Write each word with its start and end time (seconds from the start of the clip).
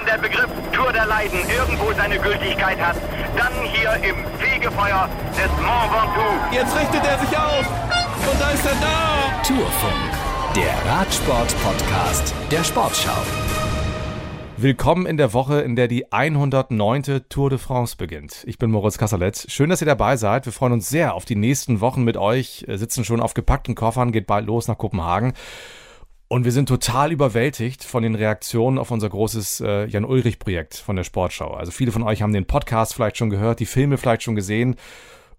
wenn 0.00 0.06
der 0.06 0.28
Begriff 0.28 0.50
Tour 0.72 0.92
der 0.92 1.06
Leiden 1.06 1.38
irgendwo 1.48 1.92
seine 1.92 2.18
Gültigkeit 2.18 2.78
hat, 2.80 2.96
dann 3.36 3.52
hier 3.64 3.92
im 4.08 4.16
Fegefeuer 4.38 5.08
des 5.30 5.50
Mont 5.62 5.92
Ventoux. 5.92 6.54
Jetzt 6.54 6.76
richtet 6.78 7.04
er 7.04 7.18
sich 7.18 7.36
auf 7.36 7.66
und 8.30 8.40
da 8.40 8.50
ist 8.50 8.64
er 8.64 8.74
da. 8.80 9.42
Tourfunk, 9.42 10.56
der 10.56 10.90
Radsport-Podcast 10.90 12.34
der 12.50 12.64
Sportschau. 12.64 13.10
Willkommen 14.56 15.06
in 15.06 15.16
der 15.16 15.32
Woche, 15.32 15.60
in 15.62 15.74
der 15.74 15.88
die 15.88 16.12
109. 16.12 17.22
Tour 17.28 17.50
de 17.50 17.58
France 17.58 17.96
beginnt. 17.96 18.44
Ich 18.46 18.58
bin 18.58 18.70
Moritz 18.70 18.98
Kasserlet. 18.98 19.46
Schön, 19.48 19.70
dass 19.70 19.80
ihr 19.80 19.86
dabei 19.86 20.16
seid. 20.16 20.44
Wir 20.44 20.52
freuen 20.52 20.74
uns 20.74 20.88
sehr 20.88 21.14
auf 21.14 21.24
die 21.24 21.36
nächsten 21.36 21.80
Wochen 21.80 22.04
mit 22.04 22.16
euch. 22.16 22.64
Wir 22.66 22.78
sitzen 22.78 23.04
schon 23.04 23.20
auf 23.20 23.34
gepackten 23.34 23.74
Koffern, 23.74 24.12
geht 24.12 24.26
bald 24.26 24.46
los 24.46 24.68
nach 24.68 24.76
Kopenhagen. 24.78 25.32
Und 26.32 26.44
wir 26.44 26.52
sind 26.52 26.68
total 26.68 27.10
überwältigt 27.10 27.82
von 27.82 28.04
den 28.04 28.14
Reaktionen 28.14 28.78
auf 28.78 28.92
unser 28.92 29.08
großes 29.08 29.62
äh, 29.62 29.86
Jan-Ulrich-Projekt 29.86 30.76
von 30.76 30.94
der 30.94 31.02
Sportschau. 31.02 31.54
Also 31.54 31.72
viele 31.72 31.90
von 31.90 32.04
euch 32.04 32.22
haben 32.22 32.32
den 32.32 32.46
Podcast 32.46 32.94
vielleicht 32.94 33.16
schon 33.16 33.30
gehört, 33.30 33.58
die 33.58 33.66
Filme 33.66 33.98
vielleicht 33.98 34.22
schon 34.22 34.36
gesehen. 34.36 34.76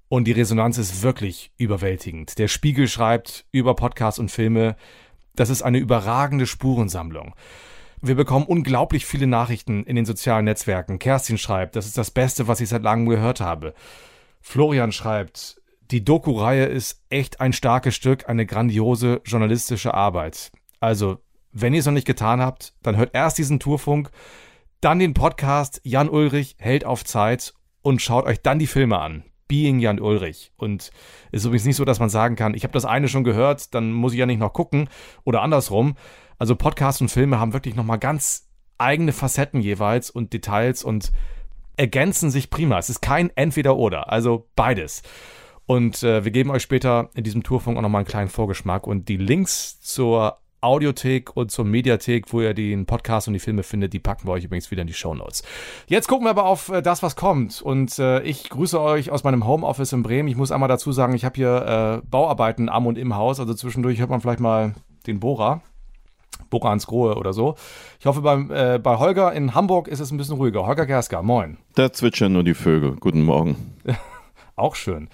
Und 0.10 0.26
die 0.26 0.34
Resonanz 0.34 0.78
ist 0.78 1.02
wirklich 1.02 1.54
überwältigend. 1.58 2.38
Der 2.38 2.50
Spiegel 2.50 2.90
schreibt 2.90 3.46
über 3.54 3.74
Podcasts 3.74 4.20
und 4.20 4.32
Filme, 4.32 4.76
das 5.34 5.50
ist 5.50 5.62
eine 5.62 5.78
überragende 5.78 6.46
Spurensammlung. 6.46 7.36
Wir 8.02 8.16
bekommen 8.16 8.46
unglaublich 8.46 9.06
viele 9.06 9.28
Nachrichten 9.28 9.86
in 9.86 9.96
den 9.96 10.04
sozialen 10.04 10.44
Netzwerken. 10.44 11.00
Kerstin 11.00 11.38
schreibt, 11.38 11.78
das 11.78 11.86
ist 11.86 11.98
das 11.98 12.12
Beste, 12.12 12.50
was 12.50 12.60
ich 12.60 12.68
seit 12.68 12.84
langem 12.84 13.08
gehört 13.08 13.40
habe. 13.40 13.76
Florian 14.42 14.92
schreibt, 14.92 15.62
die 15.90 16.04
Doku-Reihe 16.04 16.66
ist 16.66 17.02
echt 17.10 17.40
ein 17.40 17.54
starkes 17.54 17.96
Stück, 17.96 18.28
eine 18.28 18.46
grandiose 18.46 19.22
journalistische 19.24 19.94
Arbeit. 19.94 20.52
Also, 20.82 21.20
wenn 21.54 21.74
ihr 21.74 21.80
es 21.80 21.86
noch 21.86 21.94
nicht 21.94 22.08
getan 22.08 22.42
habt, 22.42 22.74
dann 22.82 22.98
hört 22.98 23.14
erst 23.14 23.38
diesen 23.38 23.60
Tourfunk, 23.60 24.10
dann 24.82 25.00
den 25.00 25.14
Podcast 25.14 25.80
Jan 25.84 26.10
Ulrich 26.10 26.56
hält 26.58 26.86
auf 26.86 27.06
Zeit 27.06 27.54
und 27.82 28.02
schaut 28.02 28.26
euch 28.26 28.42
dann 28.42 28.60
die 28.60 28.68
Filme 28.68 29.00
an. 29.00 29.24
Being 29.48 29.80
Jan 29.80 30.00
Ulrich. 30.00 30.52
Und 30.58 30.92
es 31.32 31.42
ist 31.42 31.46
übrigens 31.46 31.66
nicht 31.66 31.76
so, 31.76 31.86
dass 31.86 32.00
man 32.00 32.10
sagen 32.10 32.36
kann, 32.36 32.56
ich 32.56 32.64
habe 32.64 32.74
das 32.74 32.86
eine 32.86 33.08
schon 33.08 33.24
gehört, 33.24 33.76
dann 33.76 33.92
muss 33.92 34.14
ich 34.14 34.20
ja 34.20 34.26
nicht 34.26 34.40
noch 34.40 34.54
gucken 34.54 34.90
oder 35.24 35.42
andersrum. 35.42 35.96
Also 36.40 36.56
Podcasts 36.56 37.02
und 37.02 37.10
Filme 37.10 37.40
haben 37.40 37.54
wirklich 37.54 37.76
nochmal 37.76 38.00
ganz 38.00 38.50
eigene 38.80 39.14
Facetten 39.14 39.62
jeweils 39.62 40.10
und 40.10 40.34
Details 40.34 40.84
und 40.84 41.12
ergänzen 41.78 42.32
sich 42.32 42.50
prima. 42.50 42.80
Es 42.80 42.90
ist 42.90 43.02
kein 43.02 43.30
Entweder-Oder, 43.36 44.12
also 44.12 44.50
beides. 44.56 45.04
Und 45.68 46.02
äh, 46.02 46.24
wir 46.24 46.32
geben 46.32 46.50
euch 46.50 46.64
später 46.64 47.10
in 47.14 47.24
diesem 47.24 47.44
Tourfunk 47.44 47.78
auch 47.78 47.82
nochmal 47.82 48.00
einen 48.00 48.08
kleinen 48.08 48.30
Vorgeschmack 48.30 48.88
und 48.88 49.10
die 49.10 49.18
Links 49.18 49.80
zur 49.80 50.38
Audiothek 50.62 51.36
und 51.36 51.52
zur 51.52 51.66
Mediathek, 51.66 52.32
wo 52.32 52.42
ihr 52.42 52.54
den 52.54 52.86
Podcast 52.86 53.28
und 53.28 53.34
die 53.34 53.40
Filme 53.40 53.64
findet, 53.64 53.94
die 53.94 54.00
packen 54.00 54.28
wir 54.28 54.34
euch 54.34 54.44
übrigens 54.44 54.70
wieder 54.70 54.82
in 54.82 54.88
die 54.88 54.94
Show 54.94 55.16
Notes. 55.16 55.44
Jetzt 55.88 56.08
gucken 56.08 56.26
wir 56.26 56.30
aber 56.30 56.46
auf 56.46 56.70
äh, 56.70 56.84
das, 56.84 57.02
was 57.02 57.16
kommt. 57.16 57.62
Und 57.62 57.98
äh, 57.98 58.22
ich 58.22 58.50
grüße 58.50 58.80
euch 58.80 59.10
aus 59.10 59.24
meinem 59.24 59.48
Homeoffice 59.48 59.92
in 59.94 60.04
Bremen. 60.04 60.30
Ich 60.30 60.36
muss 60.36 60.52
einmal 60.52 60.70
dazu 60.70 60.92
sagen, 60.92 61.16
ich 61.16 61.26
habe 61.26 61.36
hier 61.36 62.02
äh, 62.04 62.08
Bauarbeiten 62.08 62.70
am 62.70 62.86
und 62.86 62.98
im 62.98 63.16
Haus. 63.16 63.40
Also 63.40 63.54
zwischendurch 63.56 64.00
hört 64.00 64.12
man 64.12 64.22
vielleicht 64.22 64.40
mal 64.40 64.76
den 65.08 65.20
Bohrer. 65.20 65.62
Bohrer 66.50 66.70
ans 66.70 66.86
Grohe 66.86 67.16
oder 67.16 67.34
so. 67.34 67.56
Ich 68.00 68.06
hoffe, 68.06 68.22
beim, 68.22 68.52
äh, 68.52 68.78
bei 68.78 69.00
Holger 69.00 69.34
in 69.34 69.56
Hamburg 69.56 69.88
ist 69.88 70.00
es 70.00 70.12
ein 70.12 70.18
bisschen 70.18 70.36
ruhiger. 70.36 70.68
Holger 70.68 70.86
Gerska, 70.86 71.24
moin. 71.24 71.58
Da 71.76 71.92
zwitschern 71.92 72.34
nur 72.34 72.44
die 72.44 72.54
Vögel. 72.54 72.98
Guten 73.00 73.24
Morgen. 73.24 73.56
auch 74.56 74.76
schön. 74.76 75.10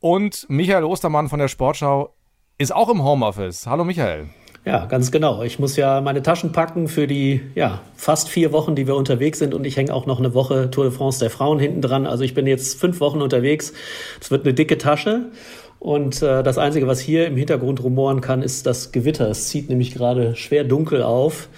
Und 0.00 0.46
Michael 0.48 0.84
Ostermann 0.84 1.28
von 1.28 1.38
der 1.38 1.48
Sportschau 1.48 2.14
ist 2.58 2.74
auch 2.74 2.88
im 2.88 3.04
Homeoffice. 3.04 3.66
Hallo 3.66 3.84
Michael. 3.84 4.28
Ja, 4.64 4.84
ganz 4.84 5.10
genau. 5.10 5.42
Ich 5.42 5.58
muss 5.58 5.76
ja 5.76 6.02
meine 6.02 6.22
Taschen 6.22 6.52
packen 6.52 6.86
für 6.86 7.06
die 7.06 7.40
ja, 7.54 7.80
fast 7.96 8.28
vier 8.28 8.52
Wochen, 8.52 8.74
die 8.74 8.86
wir 8.86 8.94
unterwegs 8.94 9.38
sind. 9.38 9.54
Und 9.54 9.66
ich 9.66 9.76
hänge 9.76 9.94
auch 9.94 10.04
noch 10.04 10.18
eine 10.18 10.34
Woche 10.34 10.70
Tour 10.70 10.84
de 10.84 10.92
France 10.92 11.18
der 11.18 11.30
Frauen 11.30 11.58
hinten 11.58 11.80
dran. 11.80 12.06
Also 12.06 12.24
ich 12.24 12.34
bin 12.34 12.46
jetzt 12.46 12.78
fünf 12.78 13.00
Wochen 13.00 13.22
unterwegs. 13.22 13.72
Es 14.20 14.30
wird 14.30 14.44
eine 14.44 14.52
dicke 14.52 14.76
Tasche. 14.76 15.30
Und 15.78 16.20
äh, 16.20 16.42
das 16.42 16.58
Einzige, 16.58 16.86
was 16.86 17.00
hier 17.00 17.26
im 17.26 17.38
Hintergrund 17.38 17.82
rumoren 17.82 18.20
kann, 18.20 18.42
ist 18.42 18.66
das 18.66 18.92
Gewitter. 18.92 19.30
Es 19.30 19.48
zieht 19.48 19.70
nämlich 19.70 19.94
gerade 19.94 20.36
schwer 20.36 20.62
dunkel 20.64 21.02
auf. 21.02 21.48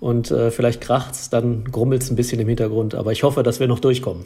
Und 0.00 0.30
äh, 0.30 0.50
vielleicht 0.50 0.80
kracht's, 0.80 1.28
dann 1.28 1.64
grummelt's 1.64 2.10
ein 2.10 2.16
bisschen 2.16 2.40
im 2.40 2.48
Hintergrund. 2.48 2.94
Aber 2.94 3.12
ich 3.12 3.22
hoffe, 3.22 3.42
dass 3.42 3.60
wir 3.60 3.68
noch 3.68 3.80
durchkommen. 3.80 4.24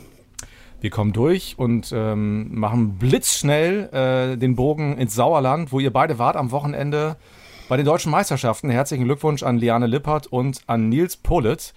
Wir 0.80 0.90
kommen 0.90 1.12
durch 1.12 1.56
und 1.58 1.92
ähm, 1.92 2.54
machen 2.58 2.96
blitzschnell 2.96 3.88
äh, 3.92 4.36
den 4.38 4.54
Bogen 4.54 4.96
ins 4.98 5.14
Sauerland, 5.14 5.72
wo 5.72 5.80
ihr 5.80 5.92
beide 5.92 6.18
wart 6.18 6.36
am 6.36 6.52
Wochenende 6.52 7.16
bei 7.70 7.76
den 7.76 7.86
deutschen 7.86 8.10
Meisterschaften 8.10 8.68
herzlichen 8.68 9.04
Glückwunsch 9.04 9.44
an 9.44 9.56
Liane 9.56 9.86
Lippert 9.86 10.26
und 10.26 10.60
an 10.66 10.88
Nils 10.88 11.16
Polit, 11.16 11.72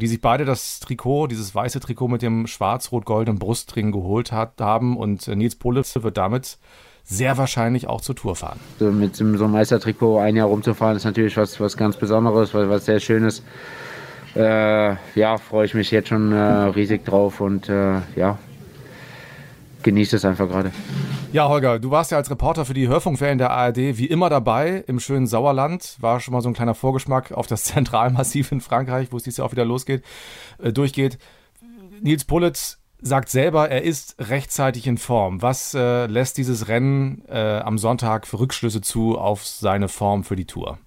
die 0.00 0.06
sich 0.06 0.22
beide 0.22 0.46
das 0.46 0.80
Trikot, 0.80 1.26
dieses 1.26 1.54
weiße 1.54 1.80
Trikot 1.80 2.08
mit 2.08 2.22
dem 2.22 2.46
schwarz-rot-goldenen 2.46 3.38
Brustring 3.38 3.92
geholt 3.92 4.32
hat, 4.32 4.58
haben. 4.58 4.96
Und 4.96 5.28
äh, 5.28 5.36
Nils 5.36 5.54
Polit 5.54 6.02
wird 6.02 6.16
damit 6.16 6.56
sehr 7.04 7.36
wahrscheinlich 7.36 7.88
auch 7.88 8.00
zur 8.00 8.16
Tour 8.16 8.36
fahren. 8.36 8.58
So 8.78 8.90
mit 8.90 9.16
so 9.16 9.24
einem 9.24 9.52
Meistertrikot 9.52 10.18
ein 10.18 10.34
Jahr 10.34 10.48
rumzufahren, 10.48 10.96
ist 10.96 11.04
natürlich 11.04 11.36
was, 11.36 11.60
was 11.60 11.76
ganz 11.76 11.98
Besonderes, 11.98 12.54
was, 12.54 12.66
was 12.70 12.86
sehr 12.86 12.98
Schönes. 12.98 13.42
Äh, 14.34 14.96
ja, 15.14 15.36
freue 15.36 15.66
ich 15.66 15.74
mich 15.74 15.90
jetzt 15.90 16.08
schon 16.08 16.32
äh, 16.32 16.38
riesig 16.38 17.04
drauf 17.04 17.42
und 17.42 17.68
äh, 17.68 18.00
ja, 18.16 18.38
genieße 19.82 20.16
es 20.16 20.24
einfach 20.24 20.48
gerade. 20.48 20.72
Ja, 21.32 21.48
Holger, 21.48 21.78
du 21.78 21.90
warst 21.90 22.10
ja 22.10 22.16
als 22.16 22.30
Reporter 22.30 22.64
für 22.64 22.74
die 22.74 22.88
Hörfunkwellen 22.88 23.38
der 23.38 23.50
ARD 23.50 23.76
wie 23.76 24.06
immer 24.06 24.30
dabei 24.30 24.82
im 24.86 24.98
schönen 24.98 25.26
Sauerland. 25.26 25.96
War 26.00 26.20
schon 26.20 26.32
mal 26.32 26.40
so 26.40 26.48
ein 26.48 26.54
kleiner 26.54 26.74
Vorgeschmack 26.74 27.32
auf 27.32 27.46
das 27.46 27.64
Zentralmassiv 27.64 28.50
in 28.50 28.60
Frankreich, 28.60 29.08
wo 29.10 29.18
es 29.18 29.24
dieses 29.24 29.38
Jahr 29.38 29.46
auch 29.46 29.52
wieder 29.52 29.64
losgeht, 29.64 30.02
äh, 30.62 30.72
durchgeht. 30.72 31.18
Nils 32.00 32.24
Pulitz 32.24 32.78
sagt 33.00 33.28
selber, 33.28 33.68
er 33.68 33.82
ist 33.82 34.16
rechtzeitig 34.18 34.86
in 34.86 34.98
Form. 34.98 35.42
Was 35.42 35.74
äh, 35.74 36.06
lässt 36.06 36.38
dieses 36.38 36.68
Rennen 36.68 37.22
äh, 37.28 37.58
am 37.58 37.78
Sonntag 37.78 38.26
für 38.26 38.40
Rückschlüsse 38.40 38.80
zu 38.80 39.18
auf 39.18 39.44
seine 39.44 39.88
Form 39.88 40.24
für 40.24 40.36
die 40.36 40.46
Tour? 40.46 40.78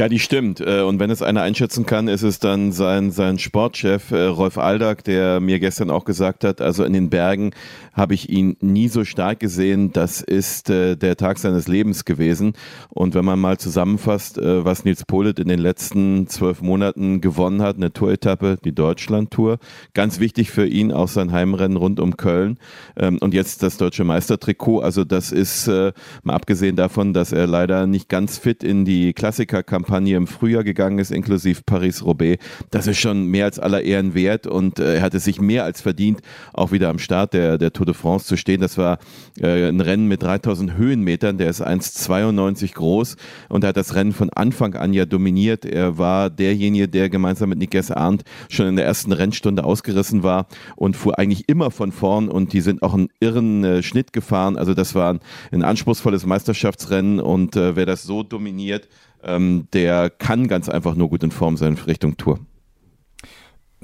Ja, 0.00 0.08
die 0.08 0.18
stimmt. 0.18 0.60
Äh, 0.60 0.80
und 0.80 0.98
wenn 0.98 1.10
es 1.10 1.20
einer 1.20 1.42
einschätzen 1.42 1.84
kann, 1.84 2.08
ist 2.08 2.22
es 2.22 2.38
dann 2.38 2.72
sein, 2.72 3.10
sein 3.10 3.38
Sportchef 3.38 4.12
äh, 4.12 4.22
Rolf 4.28 4.56
Aldag, 4.56 5.04
der 5.04 5.40
mir 5.40 5.60
gestern 5.60 5.90
auch 5.90 6.06
gesagt 6.06 6.42
hat, 6.42 6.62
also 6.62 6.84
in 6.84 6.94
den 6.94 7.10
Bergen 7.10 7.50
habe 7.92 8.14
ich 8.14 8.30
ihn 8.30 8.56
nie 8.62 8.88
so 8.88 9.04
stark 9.04 9.40
gesehen. 9.40 9.92
Das 9.92 10.22
ist 10.22 10.70
äh, 10.70 10.96
der 10.96 11.18
Tag 11.18 11.36
seines 11.36 11.68
Lebens 11.68 12.06
gewesen. 12.06 12.54
Und 12.88 13.14
wenn 13.14 13.26
man 13.26 13.38
mal 13.38 13.58
zusammenfasst, 13.58 14.38
was 14.40 14.84
Nils 14.84 15.04
Polit 15.04 15.38
in 15.38 15.48
den 15.48 15.58
letzten 15.58 16.28
zwölf 16.28 16.62
Monaten 16.62 17.20
gewonnen 17.20 17.60
hat, 17.60 17.76
eine 17.76 17.92
Touretappe, 17.92 18.56
die 18.64 18.72
Deutschland-Tour, 18.72 19.58
ganz 19.92 20.18
wichtig 20.18 20.50
für 20.50 20.66
ihn 20.66 20.92
auch 20.92 21.08
sein 21.08 21.30
Heimrennen 21.30 21.76
rund 21.76 22.00
um 22.00 22.16
Köln 22.16 22.58
ähm, 22.96 23.18
und 23.20 23.34
jetzt 23.34 23.62
das 23.62 23.76
deutsche 23.76 24.04
Meistertrikot. 24.04 24.80
Also 24.80 25.04
das 25.04 25.30
ist 25.30 25.68
mal 25.68 26.34
abgesehen 26.34 26.76
davon, 26.76 27.12
dass 27.12 27.32
er 27.32 27.46
leider 27.46 27.86
nicht 27.86 28.08
ganz 28.08 28.38
fit 28.38 28.64
in 28.64 28.86
die 28.86 29.12
Klassiker-Kampagne 29.12 29.89
Kampagne 29.90 30.16
im 30.16 30.28
Frühjahr 30.28 30.62
gegangen 30.62 31.00
ist, 31.00 31.10
inklusive 31.10 31.62
Paris-Roubaix. 31.66 32.40
Das 32.70 32.86
ist 32.86 32.98
schon 32.98 33.26
mehr 33.26 33.46
als 33.46 33.58
aller 33.58 33.82
Ehren 33.82 34.14
wert 34.14 34.46
und 34.46 34.78
äh, 34.78 34.98
er 34.98 35.02
hatte 35.02 35.18
sich 35.18 35.40
mehr 35.40 35.64
als 35.64 35.80
verdient, 35.80 36.20
auch 36.52 36.70
wieder 36.70 36.90
am 36.90 37.00
Start 37.00 37.34
der, 37.34 37.58
der 37.58 37.72
Tour 37.72 37.86
de 37.86 37.94
France 37.96 38.24
zu 38.26 38.36
stehen. 38.36 38.60
Das 38.60 38.78
war 38.78 39.00
äh, 39.40 39.68
ein 39.68 39.80
Rennen 39.80 40.06
mit 40.06 40.22
3000 40.22 40.76
Höhenmetern, 40.76 41.38
der 41.38 41.50
ist 41.50 41.60
1,92 41.60 42.74
groß 42.74 43.16
und 43.48 43.64
hat 43.64 43.76
das 43.76 43.96
Rennen 43.96 44.12
von 44.12 44.30
Anfang 44.30 44.74
an 44.74 44.92
ja 44.92 45.06
dominiert. 45.06 45.64
Er 45.64 45.98
war 45.98 46.30
derjenige, 46.30 46.86
der 46.86 47.08
gemeinsam 47.08 47.48
mit 47.48 47.58
Nikes 47.58 47.90
Arndt 47.90 48.22
schon 48.48 48.68
in 48.68 48.76
der 48.76 48.84
ersten 48.84 49.10
Rennstunde 49.10 49.64
ausgerissen 49.64 50.22
war 50.22 50.46
und 50.76 50.96
fuhr 50.96 51.18
eigentlich 51.18 51.48
immer 51.48 51.72
von 51.72 51.90
vorn 51.90 52.28
und 52.28 52.52
die 52.52 52.60
sind 52.60 52.84
auch 52.84 52.94
einen 52.94 53.08
irren 53.18 53.64
äh, 53.64 53.82
Schnitt 53.82 54.12
gefahren. 54.12 54.56
Also 54.56 54.72
das 54.72 54.94
war 54.94 55.14
ein, 55.14 55.20
ein 55.50 55.64
anspruchsvolles 55.64 56.26
Meisterschaftsrennen 56.26 57.18
und 57.18 57.56
äh, 57.56 57.74
wer 57.74 57.86
das 57.86 58.04
so 58.04 58.22
dominiert, 58.22 58.88
ähm, 59.22 59.68
der 59.72 60.10
kann 60.10 60.48
ganz 60.48 60.68
einfach 60.68 60.94
nur 60.94 61.08
gut 61.08 61.22
in 61.22 61.30
Form 61.30 61.56
sein 61.56 61.74
Richtung 61.74 62.16
Tour. 62.16 62.38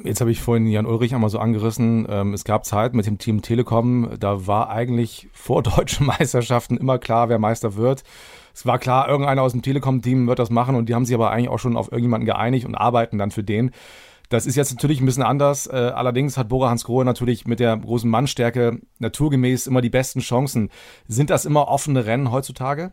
Jetzt 0.04 0.20
habe 0.20 0.30
ich 0.30 0.42
vorhin 0.42 0.66
Jan 0.66 0.84
Ulrich 0.84 1.14
einmal 1.14 1.30
so 1.30 1.38
angerissen. 1.38 2.06
Ähm, 2.10 2.34
es 2.34 2.44
gab 2.44 2.66
Zeit 2.66 2.94
mit 2.94 3.06
dem 3.06 3.16
Team 3.16 3.40
Telekom, 3.40 4.10
da 4.20 4.46
war 4.46 4.68
eigentlich 4.68 5.28
vor 5.32 5.62
deutschen 5.62 6.06
Meisterschaften 6.06 6.76
immer 6.76 6.98
klar, 6.98 7.28
wer 7.28 7.38
Meister 7.38 7.76
wird. 7.76 8.02
Es 8.54 8.66
war 8.66 8.78
klar, 8.78 9.08
irgendeiner 9.08 9.42
aus 9.42 9.52
dem 9.52 9.62
Telekom-Team 9.62 10.26
wird 10.26 10.38
das 10.38 10.50
machen 10.50 10.76
und 10.76 10.88
die 10.88 10.94
haben 10.94 11.04
sich 11.04 11.14
aber 11.14 11.30
eigentlich 11.30 11.48
auch 11.48 11.58
schon 11.58 11.76
auf 11.76 11.92
irgendjemanden 11.92 12.26
geeinigt 12.26 12.66
und 12.66 12.74
arbeiten 12.74 13.18
dann 13.18 13.30
für 13.30 13.42
den. 13.42 13.70
Das 14.28 14.44
ist 14.44 14.56
jetzt 14.56 14.72
natürlich 14.72 15.00
ein 15.00 15.06
bisschen 15.06 15.22
anders. 15.22 15.66
Äh, 15.66 15.92
allerdings 15.94 16.36
hat 16.36 16.48
Bora 16.48 16.70
Hans 16.70 16.84
Grohe 16.84 17.04
natürlich 17.04 17.46
mit 17.46 17.60
der 17.60 17.76
großen 17.76 18.10
Mannstärke 18.10 18.80
naturgemäß 18.98 19.66
immer 19.66 19.80
die 19.80 19.90
besten 19.90 20.20
Chancen. 20.20 20.70
Sind 21.06 21.30
das 21.30 21.44
immer 21.44 21.68
offene 21.68 22.06
Rennen 22.06 22.30
heutzutage? 22.30 22.92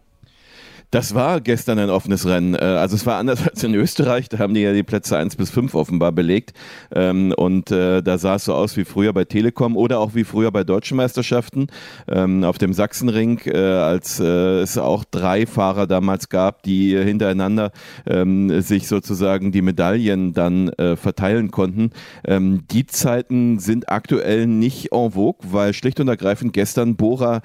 Das 0.94 1.16
war 1.16 1.42
gestern 1.42 1.80
ein 1.80 1.90
offenes 1.90 2.28
Rennen. 2.28 2.54
Äh, 2.54 2.60
also 2.60 2.96
es 2.96 3.08
war 3.08 3.18
anders 3.18 3.42
als 3.50 3.64
in 3.64 3.74
Österreich. 3.74 4.30
Da 4.30 4.38
haben 4.38 4.54
die 4.54 4.62
ja 4.62 4.74
die 4.74 4.84
Plätze 4.84 5.18
1 5.18 5.38
bis 5.38 5.50
5 5.50 5.74
offenbar 5.74 6.12
belegt. 6.12 6.54
Ähm, 6.94 7.34
und 7.36 7.72
äh, 7.72 8.04
da 8.04 8.20
sah 8.20 8.36
es 8.36 8.46
so 8.46 8.54
aus 8.54 8.78
wie 8.78 8.86
früher 8.86 9.12
bei 9.12 9.26
Telekom 9.26 9.76
oder 9.76 9.98
auch 9.98 10.14
wie 10.14 10.24
früher 10.24 10.52
bei 10.52 10.64
deutschen 10.64 10.98
Meisterschaften 10.98 11.66
ähm, 12.08 12.44
auf 12.44 12.60
dem 12.60 12.74
Sachsenring, 12.74 13.40
äh, 13.46 13.58
als 13.58 14.20
es 14.20 14.78
auch 14.78 15.04
drei 15.04 15.48
Fahrer 15.48 15.88
damals 15.88 16.30
gab, 16.30 16.62
die 16.62 16.96
hintereinander 16.96 17.72
ähm, 18.06 18.62
sich 18.62 18.88
sozusagen 18.88 19.52
die 19.52 19.64
Medaillen 19.64 20.34
dann 20.34 20.72
verteilen 20.96 21.52
konnten. 21.52 21.92
Die 22.28 22.86
Zeiten 22.86 23.60
sind 23.60 23.90
aktuell 23.90 24.46
nicht 24.46 24.92
en 24.92 25.12
vogue, 25.12 25.52
weil 25.52 25.74
schlicht 25.74 26.00
und 26.00 26.08
ergreifend 26.08 26.54
gestern 26.54 26.96
Bora 26.96 27.42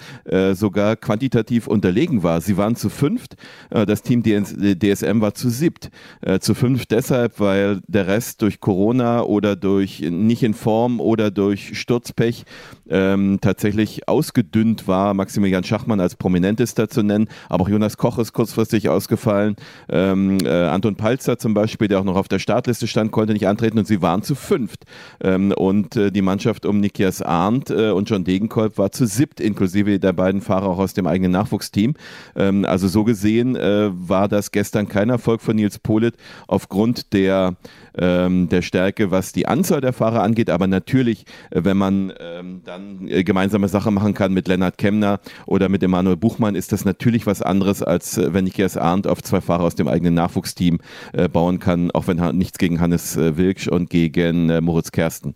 sogar 0.53 0.97
quantitativ 0.97 1.67
unterlegen 1.67 2.23
war. 2.23 2.41
Sie 2.41 2.57
waren 2.57 2.77
zu 2.77 2.91
fünft 2.91 3.38
das 3.87 4.03
Team 4.03 4.23
DSM 4.23 5.21
war 5.21 5.35
zu 5.35 5.49
siebt. 5.51 5.91
Äh, 6.21 6.39
zu 6.39 6.55
fünf 6.55 6.87
deshalb, 6.87 7.41
weil 7.41 7.81
der 7.87 8.07
Rest 8.07 8.43
durch 8.43 8.61
Corona 8.61 9.23
oder 9.23 9.57
durch 9.57 10.01
nicht 10.01 10.43
in 10.43 10.55
Form 10.55 11.01
oder 11.01 11.31
durch 11.31 11.79
Sturzpech 11.79 12.45
ähm, 12.91 13.39
tatsächlich 13.41 14.09
ausgedünnt 14.09 14.89
war. 14.89 15.15
Maximilian 15.15 15.65
Schachmann 15.65 16.01
als 16.01 16.17
prominentester 16.17 16.89
zu 16.89 17.03
nennen, 17.03 17.29
aber 17.49 17.65
auch 17.65 17.69
Jonas 17.69 17.97
Koch 17.97 18.19
ist 18.19 18.33
kurzfristig 18.33 18.89
ausgefallen. 18.89 19.57
Ähm, 19.89 20.39
äh, 20.45 20.49
Anton 20.49 20.97
Palzer 20.97 21.39
zum 21.39 21.55
Beispiel, 21.55 21.89
der 21.89 22.01
auch 22.01 22.05
noch 22.05 22.17
auf 22.17 22.29
der 22.29 22.39
Startliste 22.39 22.87
stand, 22.87 23.13
konnte 23.13 23.33
nicht 23.33 23.47
antreten 23.47 23.79
und 23.79 23.87
sie 23.87 24.03
waren 24.03 24.23
zu 24.23 24.35
fünft. 24.35 24.85
Ähm, 25.23 25.53
und 25.53 25.97
äh, 25.97 26.11
die 26.11 26.23
Mannschaft 26.23 26.67
um 26.67 26.81
Nikias 26.81 27.23
Arndt 27.23 27.71
äh, 27.71 27.91
und 27.91 28.09
John 28.09 28.25
Degenkolb 28.25 28.79
war 28.79 28.93
zu 28.93 29.07
siebt, 29.07 29.41
inklusive 29.41 29.99
der 29.99 30.13
beiden 30.13 30.41
Fahrer 30.41 30.69
auch 30.69 30.79
aus 30.79 30.95
dem 30.95 31.07
eigenen 31.07 31.33
Nachwuchsteam. 31.33 31.95
Ähm, 32.37 32.65
also 32.65 32.89
so 32.89 33.05
gesehen 33.05 33.57
äh, 33.57 33.91
war 33.93 34.29
das 34.29 34.51
gestern 34.51 34.89
kein 34.89 35.11
Erfolg 35.11 35.41
von 35.41 35.57
Nils 35.57 35.79
Polit 35.79 36.15
aufgrund 36.47 37.13
der 37.13 37.57
ähm, 37.99 38.49
der 38.49 38.63
Stärke, 38.63 39.11
was 39.11 39.33
die 39.33 39.47
Anzahl 39.47 39.81
der 39.81 39.93
Fahrer 39.93 40.23
angeht. 40.23 40.51
Aber 40.51 40.67
natürlich, 40.67 41.25
äh, 41.51 41.65
wenn 41.65 41.77
man 41.77 42.13
ähm, 42.19 42.63
dann 42.65 43.09
äh, 43.09 43.25
gemeinsame 43.25 43.69
Sache 43.69 43.91
machen 43.91 44.15
kann 44.15 44.33
mit 44.33 44.49
Lennart 44.49 44.79
Kemner 44.79 45.21
oder 45.47 45.69
mit 45.69 45.83
Emanuel 45.83 46.17
Buchmann, 46.17 46.55
ist 46.55 46.73
das 46.73 46.85
natürlich 46.85 47.27
was 47.27 47.43
anderes, 47.43 47.83
als 47.83 48.19
äh, 48.19 48.33
wenn 48.33 48.45
Nikias 48.45 48.77
Arndt 48.77 49.07
auf 49.07 49.23
zwei 49.23 49.41
Fahrer 49.41 49.65
aus 49.65 49.75
dem 49.75 49.89
eigenen 49.89 50.15
Nachwuchsteam 50.15 50.79
äh, 51.13 51.29
bauen 51.29 51.59
kann, 51.59 51.91
auch 51.91 52.07
wenn 52.07 52.19
nichts 52.37 52.59
gegen 52.59 52.81
Hannes 52.81 53.17
Wilksch 53.17 53.69
und 53.69 53.91
gegen 53.91 54.51
äh, 54.51 54.61
Moritz 54.61 54.93
Kersten. 54.93 55.35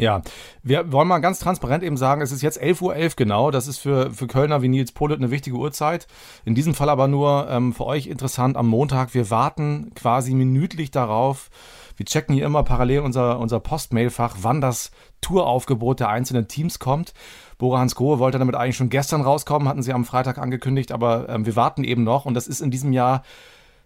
Ja, 0.00 0.22
wir 0.62 0.92
wollen 0.92 1.08
mal 1.08 1.18
ganz 1.18 1.40
transparent 1.40 1.84
eben 1.84 1.96
sagen, 1.96 2.22
es 2.22 2.32
ist 2.32 2.40
jetzt 2.40 2.60
11.11 2.60 2.82
Uhr 2.82 2.94
.11 2.94 3.16
genau. 3.16 3.50
Das 3.50 3.68
ist 3.68 3.78
für, 3.78 4.10
für 4.10 4.26
Kölner 4.26 4.62
wie 4.62 4.68
Nils 4.68 4.92
Polit 4.92 5.18
eine 5.18 5.30
wichtige 5.30 5.56
Uhrzeit. 5.56 6.06
In 6.44 6.54
diesem 6.54 6.74
Fall 6.74 6.88
aber 6.88 7.06
nur 7.06 7.48
ähm, 7.50 7.74
für 7.74 7.84
euch 7.84 8.06
interessant 8.06 8.56
am 8.56 8.66
Montag. 8.66 9.12
Wir 9.12 9.28
warten 9.28 9.92
quasi 9.94 10.34
minütlich 10.34 10.90
darauf. 10.90 11.50
Wir 11.96 12.06
checken 12.06 12.34
hier 12.34 12.46
immer 12.46 12.62
parallel 12.62 13.00
unser, 13.00 13.38
unser 13.38 13.60
Postmailfach, 13.60 14.38
wann 14.40 14.62
das 14.62 14.90
Touraufgebot 15.20 16.00
der 16.00 16.08
einzelnen 16.08 16.48
Teams 16.48 16.78
kommt. 16.78 17.12
Bora 17.58 17.80
Hans 17.80 17.94
Grohe 17.94 18.18
wollte 18.18 18.38
damit 18.38 18.54
eigentlich 18.54 18.76
schon 18.76 18.88
gestern 18.88 19.20
rauskommen, 19.20 19.68
hatten 19.68 19.82
sie 19.82 19.92
am 19.92 20.06
Freitag 20.06 20.38
angekündigt, 20.38 20.92
aber 20.92 21.28
ähm, 21.28 21.44
wir 21.44 21.56
warten 21.56 21.84
eben 21.84 22.04
noch 22.04 22.24
und 22.24 22.32
das 22.32 22.48
ist 22.48 22.62
in 22.62 22.70
diesem 22.70 22.94
Jahr 22.94 23.22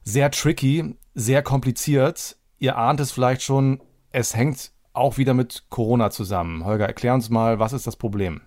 sehr 0.04 0.30
tricky, 0.30 0.94
sehr 1.14 1.42
kompliziert. 1.42 2.36
Ihr 2.60 2.78
ahnt 2.78 3.00
es 3.00 3.10
vielleicht 3.10 3.42
schon, 3.42 3.80
es 4.12 4.36
hängt 4.36 4.70
auch 4.94 5.18
wieder 5.18 5.34
mit 5.34 5.64
Corona 5.68 6.10
zusammen. 6.10 6.64
Holger, 6.64 6.86
erklär 6.86 7.14
uns 7.14 7.28
mal, 7.28 7.58
was 7.58 7.72
ist 7.72 7.86
das 7.86 7.96
Problem? 7.96 8.40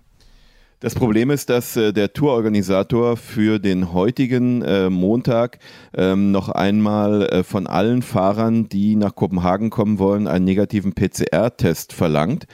Das 0.79 0.93
Problem 0.93 1.31
ist, 1.31 1.49
dass 1.49 1.75
äh, 1.75 1.91
der 1.91 2.13
Tourorganisator 2.13 3.17
für 3.17 3.57
den 3.57 3.93
heutigen 3.93 4.61
äh, 4.61 4.91
Montag 4.91 5.57
ähm, 5.95 6.31
noch 6.31 6.49
einmal 6.49 7.23
äh, 7.23 7.43
von 7.43 7.65
allen 7.65 8.03
Fahrern, 8.03 8.69
die 8.69 8.95
nach 8.95 9.15
Kopenhagen 9.15 9.71
kommen 9.71 9.97
wollen, 9.97 10.27
einen 10.27 10.45
negativen 10.45 10.93
PCR-Test 10.93 11.93
verlangt. 11.93 12.45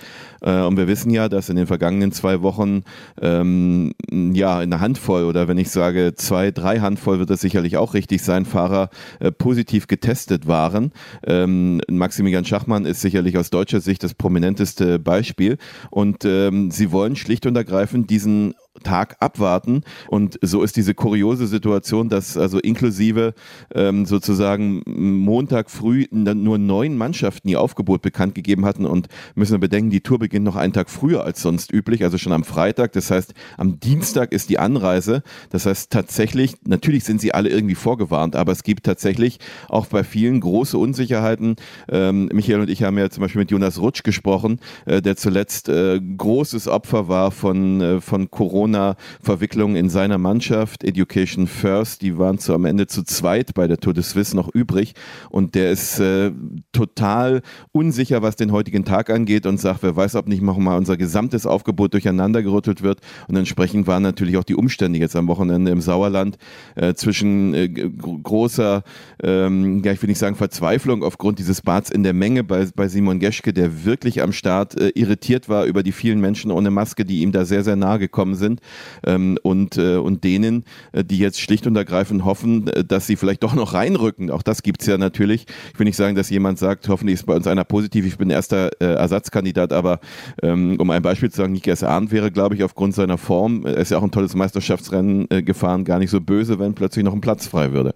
Äh, 0.44 0.62
und 0.62 0.78
wir 0.78 0.88
wissen 0.88 1.10
ja, 1.12 1.30
dass 1.30 1.50
in 1.50 1.56
den 1.56 1.68
vergangenen 1.68 2.12
zwei 2.12 2.42
Wochen 2.42 2.84
ähm, 3.22 3.94
ja 4.12 4.58
eine 4.60 4.80
Handvoll 4.80 5.24
oder 5.24 5.48
wenn 5.48 5.58
ich 5.58 5.72
sage 5.72 6.14
zwei, 6.16 6.52
drei 6.52 6.80
Handvoll 6.80 7.20
wird 7.20 7.30
es 7.32 7.42
sicherlich 7.42 7.78
auch 7.78 7.94
richtig 7.94 8.22
sein, 8.22 8.46
Fahrer 8.46 8.90
äh, 9.20 9.32
positiv 9.32 9.88
getestet 9.88 10.48
waren. 10.48 10.92
Ähm, 11.26 11.82
Maximilian 11.90 12.46
Schachmann 12.46 12.86
ist 12.86 13.02
sicherlich 13.02 13.38
aus 13.38 13.50
deutscher 13.50 13.80
Sicht 13.82 14.04
das 14.04 14.14
prominenteste 14.14 15.00
Beispiel. 15.00 15.58
Und 15.90 16.26
ähm, 16.26 16.72
sie 16.72 16.92
wollen 16.92 17.16
schlicht 17.16 17.46
und 17.46 17.56
ergreifend 17.56 18.10
diesen 18.10 18.54
Tag 18.82 19.18
abwarten. 19.20 19.84
Und 20.08 20.40
so 20.42 20.64
ist 20.64 20.76
diese 20.76 20.96
kuriose 20.96 21.46
Situation, 21.46 22.10
dass 22.10 22.38
also 22.38 22.58
inklusive 22.58 23.36
ähm, 23.74 24.06
sozusagen 24.06 24.82
Montag 24.86 25.70
früh 25.70 26.08
nur 26.12 26.58
neun 26.58 26.98
Mannschaften 26.98 27.50
ihr 27.50 27.62
Aufgebot 27.62 28.02
bekannt 28.02 28.34
gegeben 28.34 28.66
hatten 28.66 28.86
und 28.86 29.08
müssen 29.36 29.54
wir 29.54 29.60
bedenken, 29.60 29.92
die 29.92 30.02
Tour 30.02 30.18
beginnt 30.18 30.46
noch 30.46 30.56
einen 30.56 30.74
Tag 30.74 30.90
früher 30.90 31.24
als 31.24 31.42
sonst 31.42 31.72
üblich, 31.72 32.04
also 32.04 32.18
schon 32.18 32.34
am 32.34 32.44
Freitag. 32.44 32.94
Das 32.94 33.12
heißt, 33.12 33.36
am 33.58 33.80
Dienstag 33.80 34.32
ist 34.32 34.50
die 34.50 34.58
Anreise. 34.58 35.22
Das 35.52 35.68
heißt 35.68 35.92
tatsächlich, 35.92 36.56
natürlich 36.66 37.04
sind 37.04 37.22
sie 37.22 37.34
alle 37.34 37.50
irgendwie 37.50 37.76
vorgewarnt, 37.76 38.36
aber 38.36 38.52
es 38.52 38.64
gibt 38.64 38.86
tatsächlich 38.86 39.38
auch 39.70 39.86
bei 39.86 40.04
vielen 40.04 40.40
große 40.40 40.78
Unsicherheiten. 40.80 41.58
Ähm, 41.90 42.30
Michael 42.34 42.62
und 42.62 42.70
ich 42.72 42.82
haben 42.82 42.98
ja 42.98 43.12
zum 43.12 43.22
Beispiel 43.22 43.42
mit 43.42 43.52
Jonas 43.52 43.80
Rutsch 43.80 44.04
gesprochen, 44.04 44.60
äh, 44.86 45.02
der 45.02 45.16
zuletzt 45.16 45.70
äh, 45.70 46.02
großes 46.02 46.68
Opfer 46.68 47.08
war 47.08 47.30
von, 47.30 47.82
äh, 47.82 48.02
von 48.02 48.32
Corona 48.32 48.63
Corona-Verwicklung 48.64 49.76
in 49.76 49.90
seiner 49.90 50.18
Mannschaft. 50.18 50.84
Education 50.84 51.48
First, 51.48 52.02
die 52.02 52.18
waren 52.18 52.38
zu, 52.38 52.54
am 52.54 52.66
Ende 52.66 52.88
zu 52.88 53.04
zweit 53.04 53.54
bei 53.54 53.68
der 53.68 53.78
Tour 53.78 53.94
de 53.94 54.04
Suisse 54.04 54.36
noch 54.36 54.54
übrig. 54.54 54.94
Und 55.30 55.56
der 55.56 55.72
ist 55.72 56.00
äh, 56.00 56.32
total 56.72 57.42
unsicher, 57.72 58.22
was 58.22 58.36
den 58.36 58.52
heutigen 58.52 58.86
Tag 58.86 59.10
angeht 59.10 59.46
und 59.46 59.60
sagt, 59.60 59.84
wer 59.84 59.96
weiß, 59.96 60.16
ob 60.16 60.28
nicht 60.28 60.42
mal 60.42 60.78
unser 60.78 60.98
gesamtes 60.98 61.46
Aufgebot 61.46 61.94
durcheinander 61.94 62.42
gerüttelt 62.42 62.84
wird. 62.84 63.00
Und 63.28 63.36
entsprechend 63.36 63.86
waren 63.88 64.04
natürlich 64.04 64.38
auch 64.38 64.44
die 64.44 64.56
Umstände 64.56 65.00
jetzt 65.00 65.16
am 65.16 65.28
Wochenende 65.28 65.72
im 65.72 65.82
Sauerland 65.82 66.38
äh, 66.76 66.94
zwischen 66.94 67.54
äh, 67.54 67.68
großer, 67.68 68.84
ähm, 69.22 69.82
ja, 69.84 69.92
ich 69.92 70.02
will 70.02 70.08
nicht 70.10 70.20
sagen 70.20 70.36
Verzweiflung 70.36 71.04
aufgrund 71.04 71.40
dieses 71.40 71.62
Bads 71.62 71.90
in 71.90 72.04
der 72.04 72.14
Menge 72.14 72.44
bei, 72.44 72.68
bei 72.74 72.88
Simon 72.88 73.20
Geschke, 73.20 73.52
der 73.52 73.84
wirklich 73.84 74.22
am 74.22 74.32
Start 74.32 74.80
äh, 74.80 74.90
irritiert 74.90 75.50
war 75.50 75.66
über 75.66 75.84
die 75.84 75.92
vielen 75.92 76.22
Menschen 76.22 76.52
ohne 76.52 76.72
Maske, 76.72 77.04
die 77.04 77.22
ihm 77.22 77.32
da 77.32 77.44
sehr, 77.46 77.64
sehr 77.64 77.76
nahe 77.76 78.00
gekommen 78.00 78.36
sind 78.36 78.53
sind 78.54 78.62
ähm, 79.06 79.38
und, 79.44 79.78
äh, 79.78 79.98
und 79.98 80.24
denen, 80.24 80.66
äh, 80.92 81.04
die 81.04 81.18
jetzt 81.18 81.40
schlicht 81.40 81.68
und 81.68 81.76
ergreifend 81.76 82.26
hoffen, 82.26 82.68
äh, 82.68 82.84
dass 82.84 83.08
sie 83.08 83.16
vielleicht 83.16 83.44
doch 83.44 83.54
noch 83.54 83.74
reinrücken. 83.74 84.32
Auch 84.32 84.44
das 84.44 84.64
gibt 84.64 84.82
es 84.82 84.88
ja 84.88 84.98
natürlich. 84.98 85.46
Ich 85.74 85.80
will 85.80 85.86
nicht 85.86 85.98
sagen, 85.98 86.16
dass 86.16 86.30
jemand 86.30 86.60
sagt, 86.60 86.88
hoffentlich 86.90 87.16
ist 87.16 87.26
bei 87.26 87.36
uns 87.36 87.48
einer 87.48 87.64
positiv, 87.64 88.06
ich 88.06 88.18
bin 88.18 88.30
erster 88.30 88.70
äh, 88.82 88.94
Ersatzkandidat, 88.94 89.74
aber 89.74 90.00
ähm, 90.42 90.76
um 90.80 90.90
ein 90.90 91.02
Beispiel 91.02 91.32
zu 91.32 91.38
sagen, 91.38 91.54
Nikias 91.54 91.84
Arndt 91.84 92.12
wäre, 92.12 92.32
glaube 92.32 92.56
ich, 92.56 92.64
aufgrund 92.64 92.96
seiner 92.96 93.18
Form, 93.18 93.66
er 93.66 93.78
ist 93.78 93.92
ja 93.92 93.98
auch 93.98 94.04
ein 94.04 94.12
tolles 94.12 94.36
Meisterschaftsrennen 94.36 95.28
äh, 95.30 95.42
gefahren, 95.42 95.86
gar 95.86 96.00
nicht 96.00 96.10
so 96.10 96.22
böse, 96.22 96.60
wenn 96.60 96.74
plötzlich 96.74 97.04
noch 97.04 97.14
ein 97.14 97.22
Platz 97.22 97.48
frei 97.48 97.72
würde. 97.72 97.96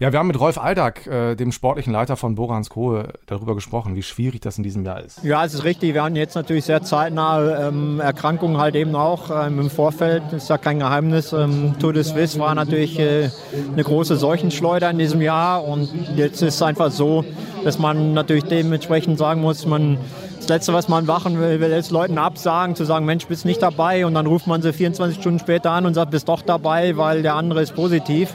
Ja, 0.00 0.10
wir 0.10 0.18
haben 0.18 0.26
mit 0.26 0.40
Rolf 0.40 0.58
Aldag, 0.58 1.06
äh, 1.06 1.36
dem 1.36 1.52
sportlichen 1.52 1.92
Leiter 1.92 2.16
von 2.16 2.34
Borans 2.34 2.68
Kohe, 2.68 3.12
darüber 3.26 3.54
gesprochen, 3.54 3.94
wie 3.94 4.02
schwierig 4.02 4.40
das 4.40 4.58
in 4.58 4.64
diesem 4.64 4.84
Jahr 4.84 5.00
ist. 5.00 5.22
Ja, 5.22 5.44
es 5.44 5.54
ist 5.54 5.62
richtig. 5.62 5.94
Wir 5.94 6.02
haben 6.02 6.16
jetzt 6.16 6.34
natürlich 6.34 6.64
sehr 6.64 6.82
zeitnah 6.82 7.68
ähm, 7.68 8.00
Erkrankungen 8.00 8.58
halt 8.58 8.74
eben 8.74 8.96
auch 8.96 9.30
ähm, 9.30 9.60
im 9.60 9.70
Vorfeld. 9.70 10.24
Ist 10.32 10.50
ja 10.50 10.58
kein 10.58 10.80
Geheimnis. 10.80 11.32
Ähm, 11.32 11.76
Tour 11.78 11.92
de 11.92 12.02
Suisse 12.02 12.40
war 12.40 12.56
natürlich 12.56 12.98
äh, 12.98 13.30
eine 13.72 13.84
große 13.84 14.16
Seuchenschleuder 14.16 14.90
in 14.90 14.98
diesem 14.98 15.20
Jahr 15.20 15.62
und 15.62 15.88
jetzt 16.16 16.42
ist 16.42 16.54
es 16.56 16.62
einfach 16.62 16.90
so, 16.90 17.24
dass 17.62 17.78
man 17.78 18.14
natürlich 18.14 18.44
dementsprechend 18.44 19.18
sagen 19.18 19.42
muss, 19.42 19.64
man 19.64 19.98
das 20.38 20.48
Letzte, 20.48 20.72
was 20.72 20.88
man 20.88 21.06
machen 21.06 21.38
will, 21.38 21.60
will 21.60 21.70
ist 21.70 21.92
Leuten 21.92 22.18
absagen, 22.18 22.74
zu 22.74 22.84
sagen, 22.84 23.06
Mensch, 23.06 23.26
bist 23.26 23.44
nicht 23.44 23.62
dabei 23.62 24.04
und 24.04 24.14
dann 24.14 24.26
ruft 24.26 24.48
man 24.48 24.60
sie 24.60 24.72
24 24.72 25.18
Stunden 25.18 25.38
später 25.38 25.70
an 25.70 25.86
und 25.86 25.94
sagt, 25.94 26.10
bist 26.10 26.28
doch 26.28 26.42
dabei, 26.42 26.96
weil 26.96 27.22
der 27.22 27.36
andere 27.36 27.62
ist 27.62 27.76
positiv. 27.76 28.34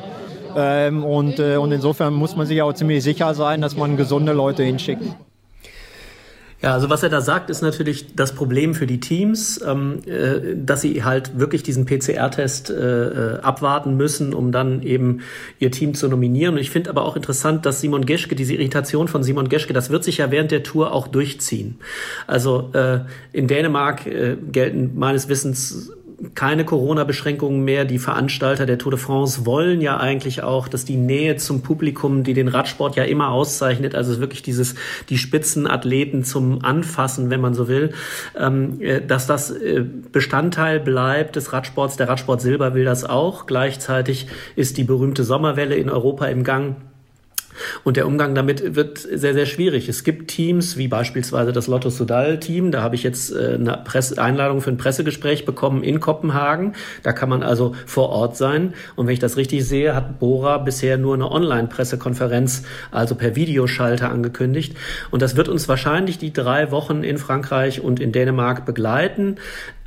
Ähm, 0.55 1.03
und, 1.03 1.39
äh, 1.39 1.57
und 1.57 1.71
insofern 1.71 2.13
muss 2.13 2.35
man 2.35 2.47
sich 2.47 2.61
auch 2.61 2.73
ziemlich 2.73 3.03
sicher 3.03 3.33
sein, 3.33 3.61
dass 3.61 3.75
man 3.75 3.97
gesunde 3.97 4.33
Leute 4.33 4.63
hinschickt. 4.63 5.03
Ja, 6.61 6.73
also 6.73 6.89
was 6.89 7.03
er 7.03 7.09
da 7.09 7.21
sagt, 7.21 7.49
ist 7.49 7.61
natürlich 7.61 8.15
das 8.15 8.35
Problem 8.35 8.75
für 8.75 8.85
die 8.85 8.99
Teams, 8.99 9.61
ähm, 9.65 9.99
äh, 10.05 10.57
dass 10.57 10.81
sie 10.81 11.05
halt 11.05 11.39
wirklich 11.39 11.63
diesen 11.63 11.85
PCR-Test 11.85 12.69
äh, 12.69 12.73
äh, 12.73 13.39
abwarten 13.39 13.95
müssen, 13.95 14.33
um 14.33 14.51
dann 14.51 14.81
eben 14.81 15.21
ihr 15.59 15.71
Team 15.71 15.93
zu 15.93 16.09
nominieren. 16.09 16.55
Und 16.55 16.59
ich 16.59 16.69
finde 16.69 16.89
aber 16.89 17.05
auch 17.05 17.15
interessant, 17.15 17.65
dass 17.65 17.79
Simon 17.79 18.05
Geschke, 18.05 18.35
diese 18.35 18.55
Irritation 18.55 19.07
von 19.07 19.23
Simon 19.23 19.47
Geschke, 19.47 19.71
das 19.71 19.89
wird 19.89 20.03
sich 20.03 20.17
ja 20.17 20.31
während 20.31 20.51
der 20.51 20.63
Tour 20.63 20.91
auch 20.91 21.07
durchziehen. 21.07 21.79
Also 22.27 22.71
äh, 22.73 22.99
in 23.31 23.47
Dänemark 23.47 24.05
äh, 24.05 24.35
gelten 24.51 24.91
meines 24.95 25.29
Wissens 25.29 25.93
keine 26.35 26.65
Corona-Beschränkungen 26.65 27.63
mehr. 27.63 27.85
Die 27.85 27.99
Veranstalter 27.99 28.65
der 28.65 28.77
Tour 28.77 28.91
de 28.91 28.99
France 28.99 29.45
wollen 29.45 29.81
ja 29.81 29.97
eigentlich 29.97 30.43
auch, 30.43 30.67
dass 30.67 30.85
die 30.85 30.97
Nähe 30.97 31.37
zum 31.37 31.61
Publikum, 31.61 32.23
die 32.23 32.33
den 32.33 32.47
Radsport 32.47 32.95
ja 32.95 33.03
immer 33.03 33.29
auszeichnet, 33.29 33.95
also 33.95 34.19
wirklich 34.19 34.41
dieses, 34.41 34.75
die 35.09 35.17
Spitzenathleten 35.17 36.23
zum 36.23 36.63
Anfassen, 36.63 37.29
wenn 37.29 37.41
man 37.41 37.53
so 37.53 37.67
will, 37.67 37.93
ähm, 38.37 38.81
äh, 38.81 39.01
dass 39.01 39.27
das 39.27 39.51
äh, 39.51 39.83
Bestandteil 40.11 40.79
bleibt 40.79 41.35
des 41.35 41.53
Radsports. 41.53 41.97
Der 41.97 42.09
Radsport 42.09 42.41
Silber 42.41 42.73
will 42.73 42.85
das 42.85 43.03
auch. 43.03 43.45
Gleichzeitig 43.45 44.27
ist 44.55 44.77
die 44.77 44.83
berühmte 44.83 45.23
Sommerwelle 45.23 45.75
in 45.75 45.89
Europa 45.89 46.25
im 46.25 46.43
Gang. 46.43 46.75
Und 47.83 47.97
der 47.97 48.07
Umgang 48.07 48.35
damit 48.35 48.75
wird 48.75 48.97
sehr, 48.97 49.33
sehr 49.33 49.45
schwierig. 49.45 49.89
Es 49.89 50.03
gibt 50.03 50.29
Teams, 50.29 50.77
wie 50.77 50.87
beispielsweise 50.87 51.51
das 51.51 51.67
Lotto 51.67 51.89
Sudal-Team. 51.89 52.71
Da 52.71 52.81
habe 52.81 52.95
ich 52.95 53.03
jetzt 53.03 53.31
äh, 53.31 53.55
eine 53.55 53.81
Presse 53.83 54.21
Einladung 54.21 54.61
für 54.61 54.69
ein 54.69 54.77
Pressegespräch 54.77 55.45
bekommen 55.45 55.83
in 55.83 55.99
Kopenhagen. 55.99 56.73
Da 57.03 57.13
kann 57.13 57.29
man 57.29 57.43
also 57.43 57.75
vor 57.85 58.09
Ort 58.09 58.37
sein. 58.37 58.73
Und 58.95 59.07
wenn 59.07 59.13
ich 59.13 59.19
das 59.19 59.37
richtig 59.37 59.65
sehe, 59.65 59.95
hat 59.95 60.19
Bora 60.19 60.57
bisher 60.57 60.97
nur 60.97 61.13
eine 61.13 61.31
Online-Pressekonferenz, 61.31 62.63
also 62.91 63.15
per 63.15 63.35
Videoschalter 63.35 64.09
angekündigt. 64.09 64.75
Und 65.11 65.21
das 65.21 65.35
wird 65.35 65.49
uns 65.49 65.67
wahrscheinlich 65.67 66.17
die 66.17 66.33
drei 66.33 66.71
Wochen 66.71 67.03
in 67.03 67.17
Frankreich 67.17 67.81
und 67.81 67.99
in 67.99 68.11
Dänemark 68.11 68.65
begleiten. 68.65 69.35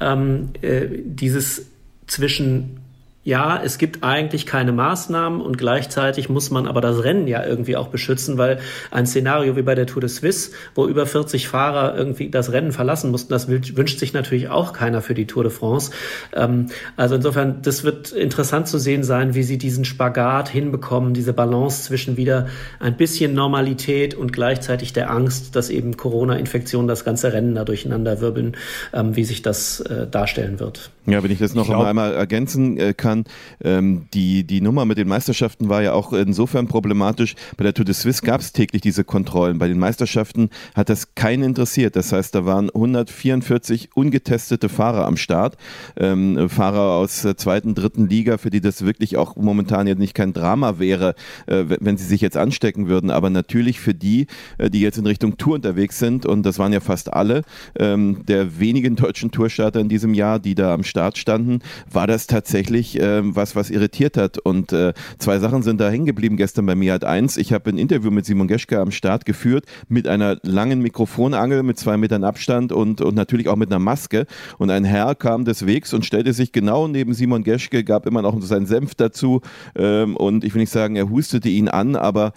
Ähm, 0.01 0.51
äh, 0.61 0.87
dieses 1.05 1.67
zwischen 2.07 2.82
ja, 3.25 3.61
es 3.63 3.79
gibt 3.79 4.03
eigentlich 4.03 4.47
keine 4.47 4.73
Maßnahmen 4.73 5.41
und 5.41 5.57
gleichzeitig 5.57 6.29
muss 6.29 6.51
man 6.51 6.67
aber 6.67 6.81
das 6.81 7.05
Rennen 7.05 7.29
ja 7.29 7.45
irgendwie 7.45 7.77
auch 7.77 7.89
beschützen, 7.89 8.37
weil 8.37 8.59
ein 8.91 9.07
Szenario 9.07 9.57
wie 9.57 9.63
bei 9.63 9.77
der 9.77 9.87
Tour 9.87 10.01
de 10.01 10.09
Suisse, 10.09 10.51
wo 10.75 10.89
über 10.89 11.07
40 11.07 11.47
Fahrer 11.47 11.97
irgendwie 11.97 12.31
das 12.31 12.51
Rennen 12.51 12.73
verlassen 12.73 13.13
mussten, 13.13 13.33
das 13.33 13.47
wünscht 13.49 14.01
sich 14.01 14.13
natürlich 14.13 14.49
auch 14.49 14.73
keiner 14.73 15.03
für 15.03 15.15
die 15.15 15.27
Tour 15.27 15.45
de 15.45 15.53
France. 15.53 15.93
Ähm, 16.35 16.67
also 16.97 17.15
insofern, 17.15 17.63
das 17.63 17.85
wird 17.85 18.11
interessant 18.11 18.67
zu 18.67 18.79
sehen 18.79 19.05
sein, 19.05 19.37
wie 19.37 19.45
sie 19.45 19.59
diesen 19.59 19.85
Spagat 19.85 20.49
hinbekommen, 20.49 21.15
diese 21.15 21.33
Balance 21.33 21.85
zwischen 21.85 22.17
wieder 22.17 22.49
ein 22.81 22.97
bisschen 22.97 23.35
Normalität 23.35 24.15
und 24.15 24.33
gleichzeitig 24.33 24.93
der 24.95 25.11
Angst, 25.11 25.55
dass 25.55 25.71
eben 25.71 25.97
Corona-Infektionen 25.97 26.89
das 26.89 27.05
ganze 27.05 27.33
Rennen 27.33 27.55
da 27.55 27.65
durcheinander 27.65 28.21
wirbeln, 28.21 28.57
ähm, 28.93 29.15
wie 29.15 29.23
sich 29.23 29.43
das 29.43 29.79
äh, 29.81 30.09
darstellen 30.09 30.59
wird. 30.59 30.91
Ja, 31.07 31.23
wenn 31.23 31.31
ich 31.31 31.39
das 31.39 31.55
noch 31.55 31.65
ich 31.65 31.69
glaub, 31.69 31.85
einmal 31.85 32.15
ergänzen 32.15 32.79
äh, 32.79 32.95
kann, 32.95 33.12
kann. 33.13 33.25
Ähm, 33.63 34.07
die, 34.15 34.45
die 34.45 34.61
Nummer 34.61 34.85
mit 34.85 34.99
den 34.99 35.09
Meisterschaften 35.09 35.69
war 35.69 35.83
ja 35.83 35.93
auch 35.93 36.13
insofern 36.13 36.67
problematisch. 36.67 37.35
Bei 37.57 37.65
der 37.65 37.75
Tour 37.75 37.85
de 37.85 37.95
Suisse 37.95 38.23
gab 38.23 38.41
es 38.41 38.53
täglich 38.53 38.83
diese 38.83 39.05
Kontrollen. 39.05 39.59
Bei 39.59 39.69
den 39.69 39.79
Meisterschaften 39.79 40.51
hat 40.75 40.89
das 40.89 41.15
keinen 41.15 41.43
interessiert. 41.43 41.97
Das 41.97 42.13
heißt, 42.13 42.35
da 42.35 42.45
waren 42.45 42.71
144 42.71 43.91
ungetestete 43.95 44.69
Fahrer 44.69 45.07
am 45.07 45.17
Start. 45.17 45.57
Ähm, 45.97 46.49
Fahrer 46.49 46.97
aus 46.97 47.23
der 47.23 47.37
zweiten, 47.37 47.75
dritten 47.75 48.09
Liga, 48.09 48.39
für 48.39 48.51
die 48.51 48.61
das 48.61 48.85
wirklich 48.85 49.17
auch 49.17 49.37
momentan 49.37 49.87
jetzt 49.87 49.99
nicht 49.99 50.15
kein 50.15 50.33
Drama 50.33 50.79
wäre, 50.79 51.15
äh, 51.47 51.65
wenn 51.81 51.97
sie 51.97 52.07
sich 52.07 52.21
jetzt 52.21 52.37
anstecken 52.37 52.89
würden. 52.89 53.11
Aber 53.11 53.31
natürlich 53.31 53.81
für 53.81 53.95
die, 53.95 54.27
äh, 54.59 54.71
die 54.71 54.81
jetzt 54.81 54.99
in 54.99 55.07
Richtung 55.07 55.37
Tour 55.37 55.57
unterwegs 55.57 55.99
sind, 55.99 56.27
und 56.27 56.45
das 56.45 56.59
waren 56.59 56.73
ja 56.73 56.81
fast 56.81 57.13
alle, 57.13 57.43
ähm, 57.79 58.23
der 58.27 58.59
wenigen 58.59 58.97
deutschen 58.97 59.31
Tourstarter 59.31 59.81
in 59.81 59.89
diesem 59.89 60.15
Jahr, 60.15 60.39
die 60.39 60.55
da 60.55 60.73
am 60.73 60.85
Start 60.85 61.19
standen, 61.19 61.61
war 61.91 62.07
das 62.07 62.27
tatsächlich 62.27 63.02
äh, 63.03 63.21
was, 63.23 63.57
was 63.57 63.71
irritiert 63.71 64.17
hat. 64.17 64.39
Und 64.39 64.73
äh, 64.73 64.95
zwei 65.19 65.39
Sachen 65.39 65.63
sind 65.63 65.81
da 65.81 65.91
hängen 65.91 66.07
geblieben 66.07 66.37
gestern 66.37 66.67
bei 66.67 66.75
mir. 66.75 66.95
Hat 66.95 67.05
eins, 67.05 67.37
ich 67.37 67.53
habe 67.53 67.71
ein 67.71 67.79
Interview 67.79 68.11
mit 68.11 68.25
Simon 68.25 68.49
Geschke 68.49 68.79
am 68.79 68.91
Start 68.91 69.25
geführt 69.25 69.67
mit 69.89 70.09
einer 70.09 70.39
langen 70.43 70.81
Mikrofonangel 70.81 71.63
mit 71.63 71.79
zwei 71.79 71.97
Metern 71.97 72.25
Abstand 72.25 72.73
und, 72.73 73.01
und 73.01 73.15
natürlich 73.15 73.49
auch 73.49 73.57
mit 73.57 73.71
einer 73.71 73.79
Maske. 73.79 74.27
Und 74.59 74.71
ein 74.71 74.85
Herr 74.85 75.15
kam 75.15 75.45
des 75.45 75.67
Wegs 75.67 75.93
und 75.93 76.07
stellte 76.07 76.33
sich 76.33 76.53
genau 76.53 76.89
neben 76.89 77.13
Simon 77.15 77.43
Geschke, 77.43 77.85
gab 77.85 78.07
immer 78.07 78.23
noch 78.23 78.41
seinen 78.43 78.67
Senf 78.67 78.95
dazu. 78.95 79.41
Ähm, 79.75 80.17
und 80.17 80.45
ich 80.45 80.55
will 80.55 80.61
nicht 80.61 80.73
sagen, 80.73 80.97
er 80.97 81.11
hustete 81.11 81.49
ihn 81.49 81.69
an, 81.69 81.97
aber 81.97 82.33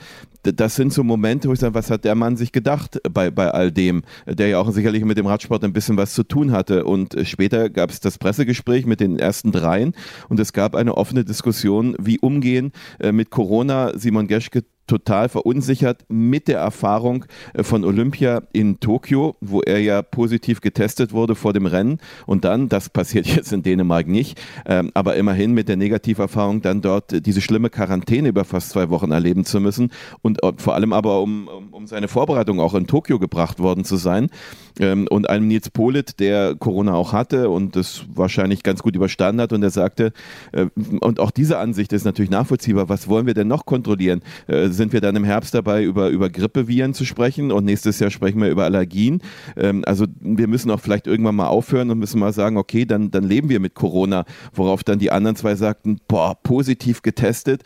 das 0.53 0.75
sind 0.75 0.93
so 0.93 1.03
Momente, 1.03 1.49
wo 1.49 1.53
ich 1.53 1.59
sage, 1.59 1.73
was 1.73 1.89
hat 1.89 2.05
der 2.05 2.15
Mann 2.15 2.37
sich 2.37 2.51
gedacht 2.51 2.99
bei, 3.11 3.31
bei 3.31 3.51
all 3.51 3.71
dem, 3.71 4.03
der 4.27 4.47
ja 4.47 4.59
auch 4.59 4.71
sicherlich 4.71 5.03
mit 5.03 5.17
dem 5.17 5.27
Radsport 5.27 5.63
ein 5.63 5.73
bisschen 5.73 5.97
was 5.97 6.13
zu 6.13 6.23
tun 6.23 6.51
hatte. 6.51 6.85
Und 6.85 7.15
später 7.23 7.69
gab 7.69 7.89
es 7.89 7.99
das 7.99 8.17
Pressegespräch 8.17 8.85
mit 8.85 8.99
den 8.99 9.17
ersten 9.17 9.51
dreien 9.51 9.93
und 10.29 10.39
es 10.39 10.53
gab 10.53 10.75
eine 10.75 10.97
offene 10.97 11.25
Diskussion, 11.25 11.95
wie 11.99 12.19
umgehen 12.19 12.71
äh, 12.99 13.11
mit 13.11 13.29
Corona. 13.29 13.97
Simon 13.97 14.27
Geschke 14.27 14.63
total 14.87 15.29
verunsichert 15.29 16.05
mit 16.09 16.47
der 16.47 16.59
Erfahrung 16.59 17.25
äh, 17.53 17.63
von 17.63 17.83
Olympia 17.83 18.43
in 18.53 18.79
Tokio, 18.79 19.35
wo 19.41 19.61
er 19.61 19.79
ja 19.79 20.01
positiv 20.01 20.61
getestet 20.61 21.13
wurde 21.13 21.35
vor 21.35 21.53
dem 21.53 21.65
Rennen. 21.65 21.99
Und 22.25 22.45
dann, 22.45 22.69
das 22.69 22.89
passiert 22.89 23.27
jetzt 23.35 23.53
in 23.53 23.63
Dänemark 23.63 24.07
nicht, 24.07 24.41
ähm, 24.65 24.91
aber 24.93 25.15
immerhin 25.15 25.53
mit 25.53 25.69
der 25.69 25.77
Negativerfahrung 25.77 26.61
dann 26.61 26.81
dort 26.81 27.25
diese 27.25 27.41
schlimme 27.41 27.69
Quarantäne 27.69 28.29
über 28.29 28.45
fast 28.45 28.69
zwei 28.69 28.89
Wochen 28.89 29.11
erleben 29.11 29.45
zu 29.45 29.59
müssen. 29.59 29.91
Und 30.21 30.43
äh, 30.43 30.53
vor 30.57 30.75
allem 30.75 30.93
aber 30.93 31.21
um, 31.21 31.47
um 31.71 31.87
seine 31.87 32.07
Vorbereitung 32.07 32.59
auch 32.59 32.73
in 32.73 32.87
Tokio 32.87 33.19
gebracht 33.19 33.59
worden 33.59 33.85
zu 33.85 33.95
sein 33.95 34.29
ähm, 34.79 35.07
und 35.09 35.29
einem 35.29 35.47
Nils 35.47 35.69
Polit, 35.69 36.19
der 36.19 36.55
Corona 36.55 36.93
auch 36.93 37.13
hatte 37.13 37.49
und 37.49 37.75
das 37.75 38.05
wahrscheinlich 38.13 38.63
ganz 38.63 38.81
gut 38.81 38.95
überstanden 38.95 39.41
hat 39.41 39.53
und 39.53 39.63
er 39.63 39.69
sagte, 39.69 40.13
äh, 40.51 40.67
und 40.99 41.19
auch 41.19 41.31
diese 41.31 41.57
Ansicht 41.57 41.93
ist 41.93 42.05
natürlich 42.05 42.31
nachvollziehbar, 42.31 42.89
was 42.89 43.07
wollen 43.07 43.25
wir 43.25 43.33
denn 43.33 43.47
noch 43.47 43.65
kontrollieren? 43.65 44.21
sind 44.47 44.93
wir 44.93 45.01
dann 45.01 45.15
im 45.15 45.23
Herbst 45.23 45.53
dabei, 45.53 45.83
über, 45.83 46.09
über 46.09 46.29
Grippeviren 46.29 46.93
zu 46.93 47.05
sprechen 47.05 47.51
und 47.51 47.65
nächstes 47.65 47.99
Jahr 47.99 48.11
sprechen 48.11 48.41
wir 48.41 48.49
über 48.49 48.63
Allergien. 48.63 49.21
Ähm, 49.55 49.83
also 49.85 50.05
wir 50.19 50.47
müssen 50.47 50.71
auch 50.71 50.79
vielleicht 50.79 51.07
irgendwann 51.07 51.35
mal 51.35 51.47
aufhören 51.47 51.89
und 51.91 51.99
müssen 51.99 52.19
mal 52.19 52.33
sagen, 52.33 52.57
okay, 52.57 52.85
dann, 52.85 53.11
dann 53.11 53.23
leben 53.23 53.49
wir 53.49 53.59
mit 53.59 53.73
Corona, 53.73 54.25
worauf 54.53 54.83
dann 54.83 54.99
die 54.99 55.11
anderen 55.11 55.35
zwei 55.35 55.55
sagten, 55.55 55.99
boah, 56.07 56.37
positiv 56.41 57.01
getestet 57.01 57.63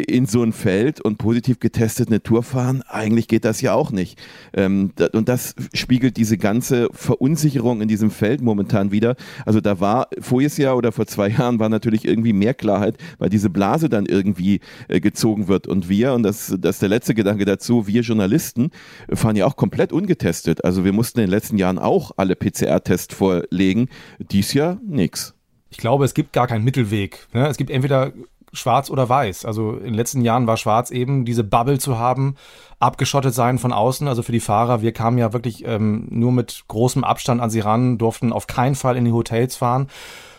in 0.00 0.26
so 0.26 0.42
ein 0.42 0.52
Feld 0.52 1.00
und 1.00 1.18
positiv 1.18 1.60
getestet 1.60 2.08
eine 2.08 2.22
Tour 2.22 2.42
fahren, 2.42 2.82
eigentlich 2.88 3.28
geht 3.28 3.44
das 3.44 3.60
ja 3.60 3.74
auch 3.74 3.90
nicht. 3.90 4.20
Ähm, 4.52 4.92
und 5.12 5.28
das 5.28 5.54
spiegelt 5.72 6.16
diese 6.16 6.38
ganze 6.38 6.88
Verunsicherung 6.92 7.80
in 7.80 7.88
diesem 7.88 8.10
Feld 8.10 8.40
momentan 8.40 8.92
wieder. 8.92 9.16
Also 9.46 9.60
da 9.60 9.80
war 9.80 10.08
voriges 10.20 10.56
Jahr 10.56 10.76
oder 10.76 10.92
vor 10.92 11.06
zwei 11.06 11.28
Jahren 11.38 11.58
war 11.58 11.68
natürlich 11.68 12.04
irgendwie 12.04 12.32
mehr 12.32 12.54
Klarheit, 12.54 12.96
weil 13.18 13.28
diese 13.28 13.50
Blase 13.50 13.88
dann 13.88 14.06
irgendwie 14.06 14.60
äh, 14.88 15.00
gezogen 15.00 15.48
wird. 15.48 15.66
Und 15.66 15.88
wir, 15.88 16.14
und 16.14 16.22
das, 16.22 16.54
das 16.58 16.76
ist 16.76 16.82
der 16.82 16.88
letzte 16.88 17.14
Gedanke 17.14 17.44
dazu, 17.44 17.86
wir 17.86 18.02
Journalisten 18.02 18.70
fahren 19.12 19.36
ja 19.36 19.46
auch 19.46 19.56
komplett 19.56 19.92
ungetestet. 19.92 20.64
Also 20.64 20.84
wir 20.84 20.92
mussten 20.92 21.20
in 21.20 21.26
den 21.26 21.30
letzten 21.30 21.58
Jahren 21.58 21.78
auch 21.78 22.12
alle 22.16 22.36
PCR-Tests 22.36 23.14
vorlegen. 23.14 23.88
Dies 24.18 24.52
Jahr 24.52 24.80
nichts. 24.86 25.34
Ich 25.74 25.78
glaube, 25.78 26.04
es 26.04 26.14
gibt 26.14 26.32
gar 26.32 26.46
keinen 26.46 26.62
Mittelweg. 26.62 27.26
Ne? 27.32 27.48
Es 27.48 27.56
gibt 27.56 27.68
entweder 27.68 28.12
schwarz 28.54 28.90
oder 28.90 29.08
weiß. 29.08 29.44
Also 29.44 29.72
in 29.72 29.84
den 29.84 29.94
letzten 29.94 30.22
Jahren 30.22 30.46
war 30.46 30.56
schwarz 30.56 30.90
eben 30.90 31.24
diese 31.24 31.44
Bubble 31.44 31.78
zu 31.78 31.98
haben, 31.98 32.36
abgeschottet 32.78 33.34
sein 33.34 33.58
von 33.58 33.72
außen. 33.72 34.08
Also 34.08 34.22
für 34.22 34.32
die 34.32 34.40
Fahrer, 34.40 34.82
wir 34.82 34.92
kamen 34.92 35.18
ja 35.18 35.32
wirklich 35.32 35.64
ähm, 35.66 36.06
nur 36.10 36.32
mit 36.32 36.64
großem 36.68 37.04
Abstand 37.04 37.40
an 37.40 37.50
sie 37.50 37.60
ran, 37.60 37.98
durften 37.98 38.32
auf 38.32 38.46
keinen 38.46 38.74
Fall 38.74 38.96
in 38.96 39.04
die 39.04 39.12
Hotels 39.12 39.56
fahren. 39.56 39.88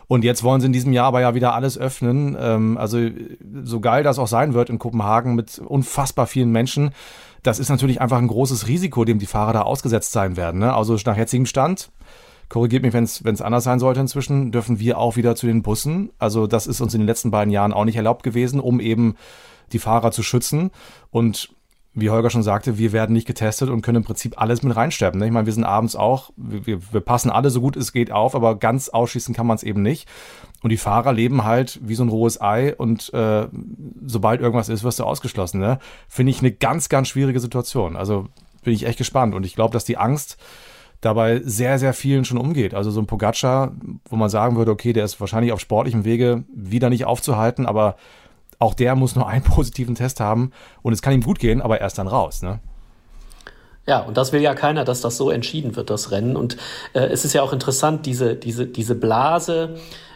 Und 0.07 0.23
jetzt 0.23 0.43
wollen 0.43 0.61
sie 0.61 0.67
in 0.67 0.73
diesem 0.73 0.93
Jahr 0.93 1.07
aber 1.07 1.21
ja 1.21 1.35
wieder 1.35 1.53
alles 1.53 1.77
öffnen. 1.77 2.37
Ähm, 2.39 2.77
also 2.77 2.99
so 3.63 3.79
geil 3.79 4.03
das 4.03 4.19
auch 4.19 4.27
sein 4.27 4.53
wird 4.53 4.69
in 4.69 4.79
Kopenhagen 4.79 5.35
mit 5.35 5.59
unfassbar 5.59 6.27
vielen 6.27 6.51
Menschen. 6.51 6.91
Das 7.43 7.59
ist 7.59 7.69
natürlich 7.69 8.01
einfach 8.01 8.17
ein 8.17 8.27
großes 8.27 8.67
Risiko, 8.67 9.05
dem 9.05 9.19
die 9.19 9.25
Fahrer 9.25 9.53
da 9.53 9.61
ausgesetzt 9.61 10.11
sein 10.11 10.37
werden. 10.37 10.59
Ne? 10.59 10.73
Also 10.73 10.97
nach 11.05 11.17
jetzigem 11.17 11.45
Stand 11.45 11.91
korrigiert 12.49 12.83
mich, 12.83 12.93
wenn 12.93 13.03
es 13.03 13.41
anders 13.41 13.63
sein 13.63 13.79
sollte 13.79 13.99
inzwischen, 13.99 14.51
dürfen 14.51 14.79
wir 14.79 14.97
auch 14.97 15.15
wieder 15.15 15.35
zu 15.35 15.47
den 15.47 15.61
Bussen. 15.61 16.11
Also 16.19 16.47
das 16.47 16.67
ist 16.67 16.81
uns 16.81 16.93
in 16.93 17.01
den 17.01 17.07
letzten 17.07 17.31
beiden 17.31 17.51
Jahren 17.51 17.73
auch 17.73 17.85
nicht 17.85 17.95
erlaubt 17.95 18.23
gewesen, 18.23 18.59
um 18.59 18.79
eben 18.79 19.15
die 19.71 19.79
Fahrer 19.79 20.11
zu 20.11 20.23
schützen. 20.23 20.71
Und 21.09 21.55
wie 21.95 22.09
Holger 22.09 22.29
schon 22.29 22.43
sagte, 22.43 22.77
wir 22.77 22.91
werden 22.91 23.13
nicht 23.13 23.25
getestet 23.25 23.69
und 23.69 23.81
können 23.81 23.97
im 23.97 24.03
Prinzip 24.03 24.39
alles 24.39 24.61
mit 24.63 24.75
reinsteppen. 24.75 25.19
Ne? 25.19 25.27
Ich 25.27 25.31
meine, 25.31 25.45
wir 25.45 25.53
sind 25.53 25.63
abends 25.63 25.95
auch, 25.95 26.31
wir, 26.35 26.93
wir 26.93 27.01
passen 27.01 27.31
alle 27.31 27.49
so 27.49 27.61
gut 27.61 27.77
es 27.77 27.93
geht 27.93 28.11
auf, 28.11 28.35
aber 28.35 28.59
ganz 28.59 28.89
ausschließen 28.89 29.33
kann 29.33 29.47
man 29.47 29.55
es 29.55 29.63
eben 29.63 29.81
nicht. 29.81 30.07
Und 30.61 30.71
die 30.71 30.77
Fahrer 30.77 31.13
leben 31.13 31.45
halt 31.45 31.79
wie 31.81 31.95
so 31.95 32.03
ein 32.03 32.09
rohes 32.09 32.41
Ei 32.41 32.75
und 32.75 33.13
äh, 33.13 33.47
sobald 34.05 34.41
irgendwas 34.41 34.67
ist, 34.67 34.83
wirst 34.83 34.99
du 34.99 35.05
ausgeschlossen. 35.05 35.61
Ne? 35.61 35.79
Finde 36.09 36.31
ich 36.31 36.39
eine 36.39 36.51
ganz, 36.51 36.89
ganz 36.89 37.07
schwierige 37.07 37.39
Situation. 37.39 37.95
Also 37.95 38.27
bin 38.63 38.73
ich 38.73 38.85
echt 38.85 38.97
gespannt 38.97 39.33
und 39.33 39.45
ich 39.45 39.55
glaube, 39.55 39.71
dass 39.71 39.85
die 39.85 39.97
Angst 39.97 40.37
dabei 41.05 41.41
sehr, 41.43 41.79
sehr 41.79 41.93
vielen 41.93 42.25
schon 42.25 42.37
umgeht. 42.37 42.73
Also 42.73 42.91
so 42.91 42.99
ein 42.99 43.05
Pogacar, 43.05 43.73
wo 44.09 44.15
man 44.15 44.29
sagen 44.29 44.55
würde, 44.55 44.71
okay, 44.71 44.91
der 44.91 45.05
ist 45.05 45.19
wahrscheinlich 45.19 45.51
auf 45.51 45.59
sportlichem 45.59 46.03
Wege 46.03 46.43
wieder 46.53 46.89
nicht 46.89 47.05
aufzuhalten, 47.05 47.65
aber 47.65 47.95
auch 48.59 48.73
der 48.73 48.95
muss 48.95 49.15
nur 49.15 49.27
einen 49.29 49.43
positiven 49.43 49.95
Test 49.95 50.19
haben 50.19 50.51
und 50.81 50.93
es 50.93 51.01
kann 51.01 51.13
ihm 51.13 51.21
gut 51.21 51.39
gehen, 51.39 51.61
aber 51.61 51.79
erst 51.81 51.97
dann 51.97 52.07
raus. 52.07 52.41
Ne? 52.41 52.59
Ja, 53.87 53.99
und 53.99 54.17
das 54.17 54.33
will 54.33 54.41
ja 54.41 54.55
keiner, 54.55 54.83
dass 54.83 55.01
das 55.01 55.15
so 55.15 55.29
entschieden 55.29 55.75
wird, 55.75 55.91
das 55.91 56.09
Rennen. 56.11 56.35
Und 56.35 56.57
äh, 56.93 57.01
es 57.01 57.23
ist 57.23 57.33
ja 57.33 57.43
auch 57.43 57.53
interessant, 57.53 58.05
diese, 58.05 58.35
diese, 58.35 58.65
diese 58.65 58.95
Blase, 58.95 59.75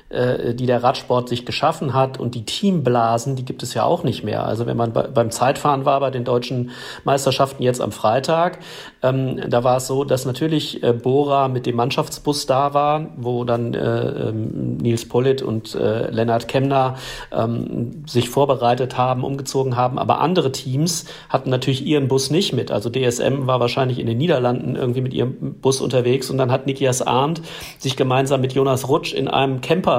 äh, 0.10 0.56
die 0.56 0.66
der 0.66 0.84
Radsport 0.84 1.30
sich 1.30 1.46
geschaffen 1.46 1.94
hat 1.94 2.20
und 2.20 2.34
die 2.34 2.44
Teamblasen, 2.44 3.36
die 3.36 3.46
gibt 3.46 3.62
es 3.62 3.76
ja 3.76 3.84
auch 3.84 4.04
nicht 4.04 4.24
mehr. 4.24 4.44
Also 4.46 4.66
wenn 4.66 4.76
man 4.76 4.92
bei, 4.92 5.04
beim 5.04 5.30
Zeitfahren 5.30 5.86
war 5.86 6.00
bei 6.00 6.10
den 6.10 6.24
deutschen 6.24 6.72
Meisterschaften 7.04 7.62
jetzt 7.62 7.80
am 7.80 7.92
Freitag, 7.92 8.60
ähm, 9.04 9.40
da 9.50 9.64
war 9.64 9.78
es 9.78 9.88
so, 9.88 10.04
dass 10.04 10.26
natürlich 10.26 10.82
äh, 10.82 10.94
Bora 10.94 11.48
mit 11.48 11.66
dem 11.66 11.76
Mannschaftsbus 11.76 12.48
da 12.48 12.74
war, 12.74 13.08
wo 13.18 13.44
dann 13.44 13.74
äh, 13.74 14.30
ähm, 14.30 14.78
Nils 14.78 15.08
Pollitt 15.08 15.42
und 15.42 15.76
äh, 15.76 16.10
Lennart 16.10 16.48
Kemner 16.48 16.96
ähm, 17.32 18.04
sich 18.08 18.30
vorbereitet 18.30 18.98
haben, 18.98 19.24
umgezogen 19.24 19.76
haben. 19.76 20.00
Aber 20.00 20.22
andere 20.22 20.52
Teams 20.52 21.06
hatten 21.30 21.50
natürlich 21.50 21.86
ihren 21.86 22.08
Bus 22.08 22.32
nicht 22.32 22.54
mit. 22.54 22.72
Also 22.72 22.90
DSM 22.90 23.46
war 23.46 23.60
wahrscheinlich 23.60 24.00
in 24.00 24.08
den 24.08 24.18
Niederlanden 24.18 24.76
irgendwie 24.76 25.02
mit 25.02 25.14
ihrem 25.14 25.56
Bus 25.62 25.82
unterwegs 25.82 26.30
und 26.30 26.38
dann 26.40 26.52
hat 26.52 26.66
Nikias 26.66 27.02
Arndt 27.02 27.42
sich 27.78 27.96
gemeinsam 27.96 28.42
mit 28.42 28.54
Jonas 28.54 28.90
Rutsch 28.90 29.14
in 29.14 29.28
einem 29.28 29.62
Camper 29.62 29.99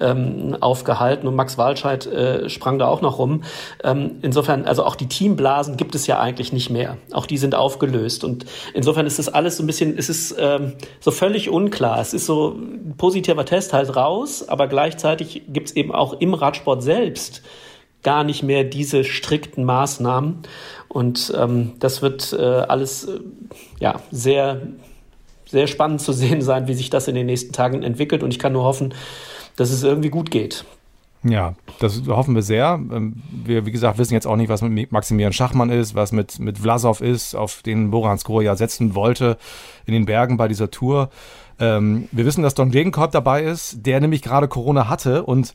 ähm, 0.00 0.56
aufgehalten 0.60 1.26
und 1.26 1.34
Max 1.34 1.58
Walscheid 1.58 2.06
äh, 2.06 2.48
sprang 2.48 2.78
da 2.78 2.86
auch 2.88 3.00
noch 3.00 3.18
rum. 3.18 3.42
Ähm, 3.82 4.12
insofern, 4.22 4.64
also 4.64 4.84
auch 4.84 4.96
die 4.96 5.08
Teamblasen 5.08 5.76
gibt 5.76 5.94
es 5.94 6.06
ja 6.06 6.20
eigentlich 6.20 6.52
nicht 6.52 6.70
mehr. 6.70 6.96
Auch 7.12 7.26
die 7.26 7.38
sind 7.38 7.54
aufgelöst 7.54 8.24
und 8.24 8.46
insofern 8.74 9.06
ist 9.06 9.18
das 9.18 9.28
alles 9.28 9.56
so 9.56 9.62
ein 9.62 9.66
bisschen, 9.66 9.96
es 9.96 10.08
ist 10.08 10.34
ähm, 10.38 10.74
so 11.00 11.10
völlig 11.10 11.50
unklar. 11.50 12.00
Es 12.00 12.14
ist 12.14 12.26
so 12.26 12.50
ein 12.50 12.94
positiver 12.96 13.44
Test 13.44 13.72
halt 13.72 13.94
raus, 13.96 14.48
aber 14.48 14.66
gleichzeitig 14.68 15.42
gibt 15.48 15.68
es 15.68 15.76
eben 15.76 15.92
auch 15.94 16.14
im 16.20 16.34
Radsport 16.34 16.82
selbst 16.82 17.42
gar 18.02 18.24
nicht 18.24 18.42
mehr 18.42 18.64
diese 18.64 19.04
strikten 19.04 19.64
Maßnahmen. 19.64 20.38
Und 20.88 21.32
ähm, 21.36 21.72
das 21.78 22.02
wird 22.02 22.32
äh, 22.32 22.42
alles 22.42 23.04
äh, 23.04 23.20
ja, 23.80 24.00
sehr, 24.10 24.62
sehr 25.46 25.66
spannend 25.66 26.00
zu 26.00 26.12
sehen 26.12 26.42
sein, 26.42 26.68
wie 26.68 26.74
sich 26.74 26.90
das 26.90 27.08
in 27.08 27.14
den 27.14 27.26
nächsten 27.26 27.52
Tagen 27.52 27.82
entwickelt. 27.82 28.22
Und 28.22 28.30
ich 28.30 28.38
kann 28.38 28.52
nur 28.52 28.64
hoffen, 28.64 28.94
dass 29.58 29.70
es 29.70 29.82
irgendwie 29.82 30.08
gut 30.08 30.30
geht. 30.30 30.64
Ja, 31.24 31.54
das 31.80 32.02
hoffen 32.06 32.34
wir 32.34 32.42
sehr. 32.42 32.80
Ähm, 32.92 33.16
wir, 33.44 33.66
wie 33.66 33.72
gesagt, 33.72 33.98
wissen 33.98 34.14
jetzt 34.14 34.26
auch 34.26 34.36
nicht, 34.36 34.48
was 34.48 34.62
mit 34.62 34.92
Maximilian 34.92 35.32
Schachmann 35.32 35.68
ist, 35.68 35.94
was 35.94 36.12
mit, 36.12 36.38
mit 36.38 36.58
Vlasov 36.58 37.00
ist, 37.00 37.34
auf 37.34 37.62
den 37.62 37.90
Boran 37.90 38.18
Skor 38.18 38.42
ja 38.42 38.54
setzen 38.54 38.94
wollte 38.94 39.36
in 39.84 39.94
den 39.94 40.06
Bergen 40.06 40.36
bei 40.36 40.46
dieser 40.46 40.70
Tour. 40.70 41.10
Ähm, 41.58 42.08
wir 42.12 42.24
wissen, 42.24 42.42
dass 42.42 42.54
Don 42.54 42.70
Degenkolb 42.70 43.10
dabei 43.10 43.42
ist, 43.42 43.84
der 43.84 44.00
nämlich 44.00 44.22
gerade 44.22 44.46
Corona 44.46 44.88
hatte 44.88 45.24
und 45.24 45.54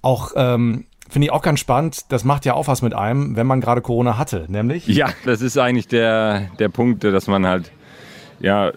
auch 0.00 0.30
ähm, 0.36 0.86
finde 1.08 1.26
ich 1.26 1.32
auch 1.32 1.42
ganz 1.42 1.58
spannend. 1.58 2.04
Das 2.10 2.22
macht 2.22 2.44
ja 2.44 2.54
auch 2.54 2.68
was 2.68 2.80
mit 2.80 2.94
einem, 2.94 3.34
wenn 3.34 3.48
man 3.48 3.60
gerade 3.60 3.82
Corona 3.82 4.16
hatte, 4.16 4.46
nämlich. 4.48 4.86
Ja, 4.86 5.08
das 5.24 5.42
ist 5.42 5.58
eigentlich 5.58 5.88
der, 5.88 6.50
der 6.60 6.68
Punkt, 6.68 7.02
dass 7.02 7.26
man 7.26 7.46
halt 7.46 7.72
ja 8.38 8.70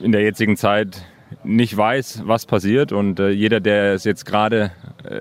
in 0.00 0.12
der 0.12 0.22
jetzigen 0.22 0.56
Zeit 0.56 1.04
nicht 1.44 1.76
weiß, 1.76 2.22
was 2.24 2.46
passiert 2.46 2.92
und 2.92 3.20
äh, 3.20 3.30
jeder, 3.30 3.60
der 3.60 3.94
es 3.94 4.04
jetzt 4.04 4.26
gerade 4.26 4.72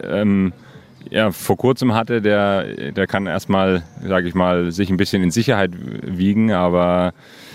ähm, 0.04 0.54
ja, 1.10 1.32
vor 1.32 1.58
kurzem 1.58 1.94
hatte, 1.94 2.22
der, 2.22 2.92
der 2.92 3.08
kann 3.08 3.26
erstmal, 3.26 3.84
sage 4.04 4.28
ich 4.28 4.36
mal, 4.36 4.72
sich 4.72 4.90
ein 4.90 4.98
bisschen 4.98 5.24
in 5.24 5.32
Sicherheit 5.32 5.72
wiegen, 5.74 6.52
aber 6.52 7.14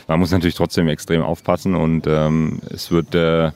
man 0.09 0.19
muss 0.19 0.31
natürlich 0.31 0.55
trotzdem 0.55 0.89
extrem 0.89 1.23
aufpassen 1.23 1.75
und 1.75 2.07
ähm, 2.07 2.61
es 2.71 2.91
wird 2.91 3.15
äh, 3.15 3.53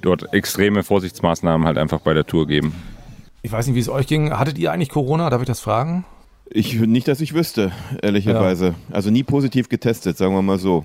dort 0.00 0.32
extreme 0.32 0.82
Vorsichtsmaßnahmen 0.82 1.66
halt 1.66 1.78
einfach 1.78 2.00
bei 2.00 2.14
der 2.14 2.26
Tour 2.26 2.46
geben. 2.46 2.74
Ich 3.42 3.52
weiß 3.52 3.66
nicht, 3.66 3.76
wie 3.76 3.80
es 3.80 3.88
euch 3.88 4.06
ging. 4.06 4.32
Hattet 4.32 4.58
ihr 4.58 4.72
eigentlich 4.72 4.88
Corona? 4.88 5.28
Darf 5.30 5.42
ich 5.42 5.46
das 5.46 5.60
fragen? 5.60 6.04
Ich 6.50 6.78
nicht, 6.80 7.08
dass 7.08 7.20
ich 7.20 7.34
wüsste, 7.34 7.72
ehrlicherweise. 8.02 8.66
Ja. 8.66 8.74
Also 8.94 9.10
nie 9.10 9.22
positiv 9.22 9.68
getestet, 9.68 10.16
sagen 10.16 10.34
wir 10.34 10.42
mal 10.42 10.58
so. 10.58 10.84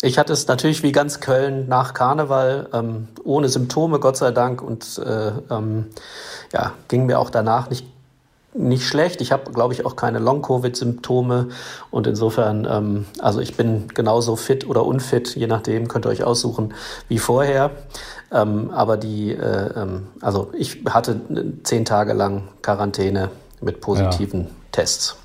Ich 0.00 0.16
hatte 0.16 0.32
es 0.32 0.46
natürlich 0.46 0.84
wie 0.84 0.92
ganz 0.92 1.18
Köln 1.18 1.66
nach 1.68 1.92
Karneval, 1.92 2.68
ähm, 2.72 3.08
ohne 3.24 3.48
Symptome, 3.48 3.98
Gott 3.98 4.16
sei 4.16 4.30
Dank, 4.30 4.62
und 4.62 4.98
äh, 4.98 5.32
ähm, 5.50 5.86
ja, 6.52 6.72
ging 6.86 7.06
mir 7.06 7.18
auch 7.18 7.30
danach 7.30 7.68
nicht, 7.68 7.84
nicht 8.54 8.86
schlecht. 8.86 9.20
Ich 9.20 9.32
habe, 9.32 9.50
glaube 9.50 9.74
ich, 9.74 9.84
auch 9.84 9.96
keine 9.96 10.20
Long-Covid-Symptome 10.20 11.48
und 11.90 12.06
insofern, 12.06 12.64
ähm, 12.70 13.06
also 13.18 13.40
ich 13.40 13.56
bin 13.56 13.88
genauso 13.88 14.36
fit 14.36 14.68
oder 14.68 14.84
unfit, 14.84 15.34
je 15.34 15.48
nachdem, 15.48 15.88
könnt 15.88 16.06
ihr 16.06 16.10
euch 16.10 16.22
aussuchen, 16.22 16.74
wie 17.08 17.18
vorher. 17.18 17.72
Ähm, 18.30 18.70
aber 18.70 18.98
die, 18.98 19.32
äh, 19.32 19.80
ähm, 19.80 20.06
also 20.20 20.50
ich 20.52 20.84
hatte 20.88 21.20
zehn 21.64 21.84
Tage 21.84 22.12
lang 22.12 22.46
Quarantäne 22.62 23.30
mit 23.60 23.80
positiven 23.80 24.42
ja. 24.42 24.50
Tests. 24.70 25.16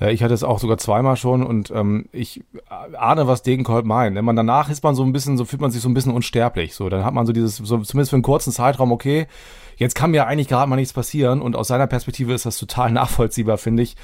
Ich 0.00 0.22
hatte 0.22 0.34
es 0.34 0.44
auch 0.44 0.60
sogar 0.60 0.78
zweimal 0.78 1.16
schon 1.16 1.44
und 1.44 1.72
ähm, 1.72 2.06
ich 2.12 2.44
ahne, 2.68 3.26
was 3.26 3.42
Degenkolb 3.42 3.84
meint. 3.84 4.14
Wenn 4.14 4.24
man 4.24 4.36
danach 4.36 4.70
ist 4.70 4.84
man 4.84 4.94
so 4.94 5.02
ein 5.02 5.12
bisschen, 5.12 5.36
so 5.36 5.44
fühlt 5.44 5.60
man 5.60 5.72
sich 5.72 5.82
so 5.82 5.88
ein 5.88 5.94
bisschen 5.94 6.12
unsterblich. 6.12 6.74
So, 6.74 6.88
dann 6.88 7.04
hat 7.04 7.14
man 7.14 7.26
so 7.26 7.32
dieses, 7.32 7.56
so, 7.56 7.78
zumindest 7.78 8.10
für 8.10 8.16
einen 8.16 8.22
kurzen 8.22 8.52
Zeitraum, 8.52 8.92
okay, 8.92 9.26
jetzt 9.76 9.96
kann 9.96 10.12
mir 10.12 10.26
eigentlich 10.26 10.46
gerade 10.46 10.68
mal 10.68 10.76
nichts 10.76 10.92
passieren 10.92 11.40
und 11.40 11.56
aus 11.56 11.68
seiner 11.68 11.88
Perspektive 11.88 12.32
ist 12.32 12.46
das 12.46 12.58
total 12.58 12.90
nachvollziehbar, 12.92 13.58
finde 13.58 13.82
ich. 13.82 13.96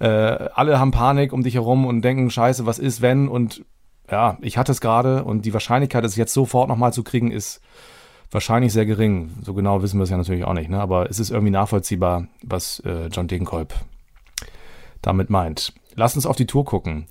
Äh, 0.00 0.08
alle 0.08 0.80
haben 0.80 0.90
Panik 0.90 1.32
um 1.32 1.44
dich 1.44 1.54
herum 1.54 1.86
und 1.86 2.02
denken, 2.02 2.28
scheiße, 2.28 2.66
was 2.66 2.80
ist, 2.80 3.00
wenn? 3.00 3.28
Und 3.28 3.64
ja, 4.10 4.38
ich 4.40 4.58
hatte 4.58 4.72
es 4.72 4.80
gerade 4.80 5.22
und 5.22 5.44
die 5.44 5.52
Wahrscheinlichkeit, 5.52 6.04
es 6.04 6.16
jetzt 6.16 6.34
sofort 6.34 6.68
nochmal 6.68 6.92
zu 6.92 7.04
kriegen, 7.04 7.30
ist 7.30 7.60
wahrscheinlich 8.32 8.72
sehr 8.72 8.86
gering. 8.86 9.30
So 9.42 9.54
genau 9.54 9.82
wissen 9.82 9.98
wir 9.98 10.04
es 10.04 10.10
ja 10.10 10.16
natürlich 10.16 10.44
auch 10.44 10.54
nicht, 10.54 10.70
ne? 10.70 10.80
aber 10.80 11.08
es 11.08 11.20
ist 11.20 11.30
irgendwie 11.30 11.52
nachvollziehbar, 11.52 12.26
was 12.42 12.80
äh, 12.80 13.06
John 13.06 13.28
Degenkolb 13.28 13.74
damit 15.02 15.30
meint. 15.30 15.72
Lass 15.94 16.16
uns 16.16 16.26
auf 16.26 16.36
die 16.36 16.46
Tour 16.46 16.64
gucken. 16.64 17.06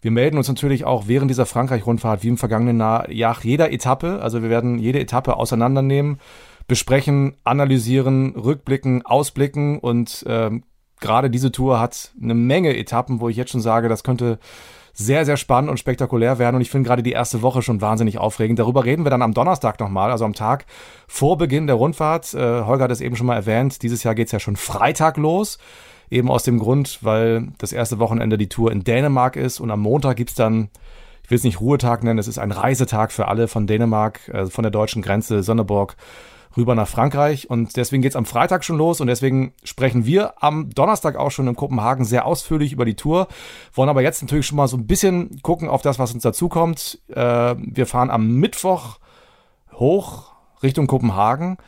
Wir 0.00 0.10
melden 0.10 0.36
uns 0.36 0.48
natürlich 0.48 0.84
auch 0.84 1.04
während 1.06 1.30
dieser 1.30 1.46
Frankreich-Rundfahrt 1.46 2.22
wie 2.22 2.28
im 2.28 2.36
vergangenen 2.36 2.78
Jahr 2.78 3.42
jeder 3.42 3.72
Etappe. 3.72 4.20
Also 4.20 4.42
wir 4.42 4.50
werden 4.50 4.78
jede 4.78 5.00
Etappe 5.00 5.36
auseinandernehmen, 5.36 6.18
besprechen, 6.68 7.36
analysieren, 7.44 8.36
rückblicken, 8.36 9.06
ausblicken 9.06 9.78
und 9.78 10.24
ähm, 10.28 10.64
gerade 11.00 11.30
diese 11.30 11.52
Tour 11.52 11.80
hat 11.80 12.12
eine 12.22 12.34
Menge 12.34 12.76
Etappen, 12.76 13.20
wo 13.20 13.28
ich 13.28 13.36
jetzt 13.36 13.52
schon 13.52 13.60
sage, 13.60 13.88
das 13.88 14.04
könnte 14.04 14.38
sehr, 14.94 15.24
sehr 15.24 15.36
spannend 15.36 15.70
und 15.70 15.78
spektakulär 15.78 16.38
werden. 16.38 16.56
Und 16.56 16.62
ich 16.62 16.70
finde 16.70 16.86
gerade 16.86 17.02
die 17.02 17.12
erste 17.12 17.42
Woche 17.42 17.62
schon 17.62 17.80
wahnsinnig 17.80 18.18
aufregend. 18.18 18.58
Darüber 18.58 18.84
reden 18.84 19.04
wir 19.04 19.10
dann 19.10 19.22
am 19.22 19.34
Donnerstag 19.34 19.80
nochmal, 19.80 20.10
also 20.10 20.24
am 20.24 20.34
Tag 20.34 20.66
vor 21.08 21.36
Beginn 21.36 21.66
der 21.66 21.76
Rundfahrt. 21.76 22.32
Äh, 22.32 22.62
Holger 22.62 22.84
hat 22.84 22.90
es 22.92 23.00
eben 23.00 23.16
schon 23.16 23.26
mal 23.26 23.34
erwähnt, 23.34 23.82
dieses 23.82 24.04
Jahr 24.04 24.14
geht 24.14 24.26
es 24.26 24.32
ja 24.32 24.38
schon 24.38 24.56
Freitag 24.56 25.16
los. 25.16 25.58
Eben 26.10 26.30
aus 26.30 26.42
dem 26.42 26.58
Grund, 26.58 26.98
weil 27.02 27.48
das 27.58 27.72
erste 27.72 27.98
Wochenende 27.98 28.38
die 28.38 28.48
Tour 28.48 28.72
in 28.72 28.84
Dänemark 28.84 29.36
ist 29.36 29.60
und 29.60 29.70
am 29.70 29.80
Montag 29.80 30.16
gibt 30.16 30.30
es 30.30 30.36
dann, 30.36 30.68
ich 31.22 31.30
will 31.30 31.38
es 31.38 31.44
nicht 31.44 31.60
Ruhetag 31.60 32.04
nennen, 32.04 32.18
es 32.18 32.28
ist 32.28 32.38
ein 32.38 32.52
Reisetag 32.52 33.12
für 33.12 33.28
alle 33.28 33.48
von 33.48 33.66
Dänemark, 33.66 34.28
äh, 34.28 34.46
von 34.46 34.62
der 34.62 34.70
deutschen 34.70 35.02
Grenze 35.02 35.42
Sonneborg 35.42 35.96
rüber 36.56 36.74
nach 36.74 36.88
Frankreich. 36.88 37.50
Und 37.50 37.76
deswegen 37.76 38.02
geht 38.02 38.12
es 38.12 38.16
am 38.16 38.26
Freitag 38.26 38.64
schon 38.64 38.78
los 38.78 39.00
und 39.00 39.06
deswegen 39.06 39.54
sprechen 39.64 40.06
wir 40.06 40.42
am 40.42 40.70
Donnerstag 40.70 41.16
auch 41.16 41.30
schon 41.30 41.48
in 41.48 41.56
Kopenhagen 41.56 42.04
sehr 42.04 42.26
ausführlich 42.26 42.72
über 42.72 42.84
die 42.84 42.94
Tour. 42.94 43.28
Wollen 43.72 43.88
aber 43.88 44.02
jetzt 44.02 44.22
natürlich 44.22 44.46
schon 44.46 44.56
mal 44.56 44.68
so 44.68 44.76
ein 44.76 44.86
bisschen 44.86 45.40
gucken 45.42 45.68
auf 45.68 45.82
das, 45.82 45.98
was 45.98 46.12
uns 46.12 46.22
dazukommt. 46.22 47.00
Äh, 47.08 47.54
wir 47.58 47.86
fahren 47.86 48.10
am 48.10 48.36
Mittwoch 48.36 48.98
hoch 49.72 50.32
Richtung 50.62 50.86
Kopenhagen. 50.86 51.58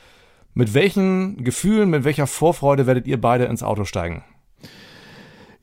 Mit 0.58 0.72
welchen 0.72 1.44
Gefühlen, 1.44 1.90
mit 1.90 2.04
welcher 2.04 2.26
Vorfreude 2.26 2.86
werdet 2.86 3.06
ihr 3.06 3.20
beide 3.20 3.44
ins 3.44 3.62
Auto 3.62 3.84
steigen? 3.84 4.24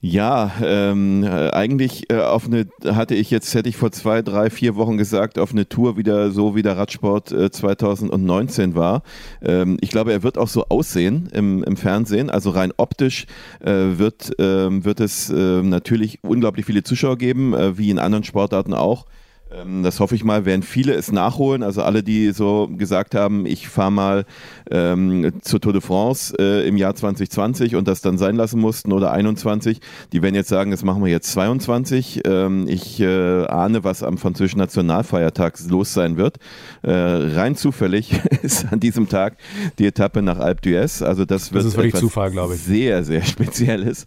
Ja, 0.01 0.51
ähm, 0.63 1.23
äh, 1.23 1.49
eigentlich 1.49 2.12
äh, 2.12 2.19
auf 2.19 2.45
eine 2.45 2.67
hatte 2.86 3.15
ich 3.15 3.32
jetzt 3.32 3.56
hätte 3.56 3.69
ich 3.69 3.75
vor 3.75 3.91
zwei, 3.91 4.21
drei, 4.21 4.51
vier 4.51 4.75
Wochen 4.75 4.97
gesagt 4.97 5.39
auf 5.39 5.51
eine 5.51 5.67
Tour 5.67 5.97
wieder 5.97 6.29
so 6.29 6.56
wie 6.56 6.62
der 6.62 6.77
Radsport 6.77 7.32
äh, 7.32 7.49
2019 7.49 8.75
war. 8.75 9.01
Ähm, 9.41 9.79
ich 9.82 9.89
glaube, 9.89 10.12
er 10.12 10.21
wird 10.21 10.38
auch 10.38 10.47
so 10.47 10.65
aussehen 10.69 11.27
im, 11.34 11.63
im 11.63 11.75
Fernsehen. 11.75 12.29
Also 12.29 12.51
rein 12.51 12.71
optisch 12.77 13.25
äh, 13.62 13.71
wird 13.97 14.34
ähm, 14.38 14.86
wird 14.86 14.99
es 14.99 15.27
äh, 15.32 15.63
natürlich 15.63 16.19
unglaublich 16.21 16.67
viele 16.67 16.84
Zuschauer 16.84 17.17
geben, 17.17 17.56
äh, 17.56 17.79
wie 17.79 17.89
in 17.89 17.97
anderen 17.97 18.25
Sportarten 18.25 18.75
auch. 18.75 19.08
Ähm, 19.53 19.83
das 19.83 19.99
hoffe 19.99 20.15
ich 20.15 20.23
mal, 20.23 20.45
werden 20.45 20.63
viele 20.63 20.93
es 20.93 21.11
nachholen. 21.11 21.63
Also 21.63 21.81
alle, 21.83 22.03
die 22.03 22.31
so 22.31 22.69
gesagt 22.75 23.15
haben, 23.15 23.45
ich 23.45 23.67
fahre 23.67 23.91
mal 23.91 24.25
ähm, 24.71 25.33
zur 25.41 25.61
Tour 25.61 25.73
de 25.73 25.81
France 25.81 26.33
äh, 26.39 26.67
im 26.67 26.77
Jahr 26.77 26.95
2020 26.95 27.75
und 27.75 27.87
das 27.87 28.01
dann 28.01 28.17
sein 28.17 28.35
lassen 28.35 28.59
mussten 28.59 28.91
oder 28.91 29.11
21, 29.11 29.79
die 30.11 30.21
werden 30.21 30.35
jetzt 30.35 30.49
sagen, 30.49 30.71
das 30.71 30.83
machen 30.83 31.03
wir 31.03 31.11
jetzt 31.11 31.31
22. 31.31 32.21
Ähm, 32.25 32.65
ich 32.67 32.99
äh, 32.99 33.45
ahne, 33.45 33.83
was 33.83 34.03
am 34.03 34.17
französischen 34.17 34.59
Nationalfeiertag 34.59 35.59
los 35.69 35.93
sein 35.93 36.17
wird. 36.17 36.37
Äh, 36.81 36.91
rein 36.91 37.55
zufällig 37.55 38.19
ist 38.41 38.71
an 38.71 38.79
diesem 38.79 39.09
Tag 39.09 39.37
die 39.79 39.85
Etappe 39.85 40.21
nach 40.21 40.39
Alpe 40.39 40.69
d'Huez. 40.69 41.03
Also 41.03 41.25
das 41.25 41.51
wird 41.51 41.63
das 41.63 41.71
ist 41.71 41.77
wirklich 41.77 41.95
Zufall, 41.95 42.31
glaube 42.31 42.55
ich. 42.55 42.61
Sehr, 42.61 43.03
sehr 43.03 43.21
spezielles. 43.23 44.05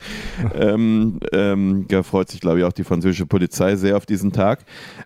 ähm, 0.54 1.20
ähm, 1.32 1.86
da 1.88 2.02
freut 2.02 2.28
sich, 2.30 2.40
glaube 2.40 2.58
ich, 2.58 2.64
auch 2.64 2.72
die 2.72 2.84
französische 2.84 3.26
Polizei 3.26 3.76
sehr 3.76 3.96
auf 3.96 4.06
diesen 4.06 4.32
Tag. 4.32 4.64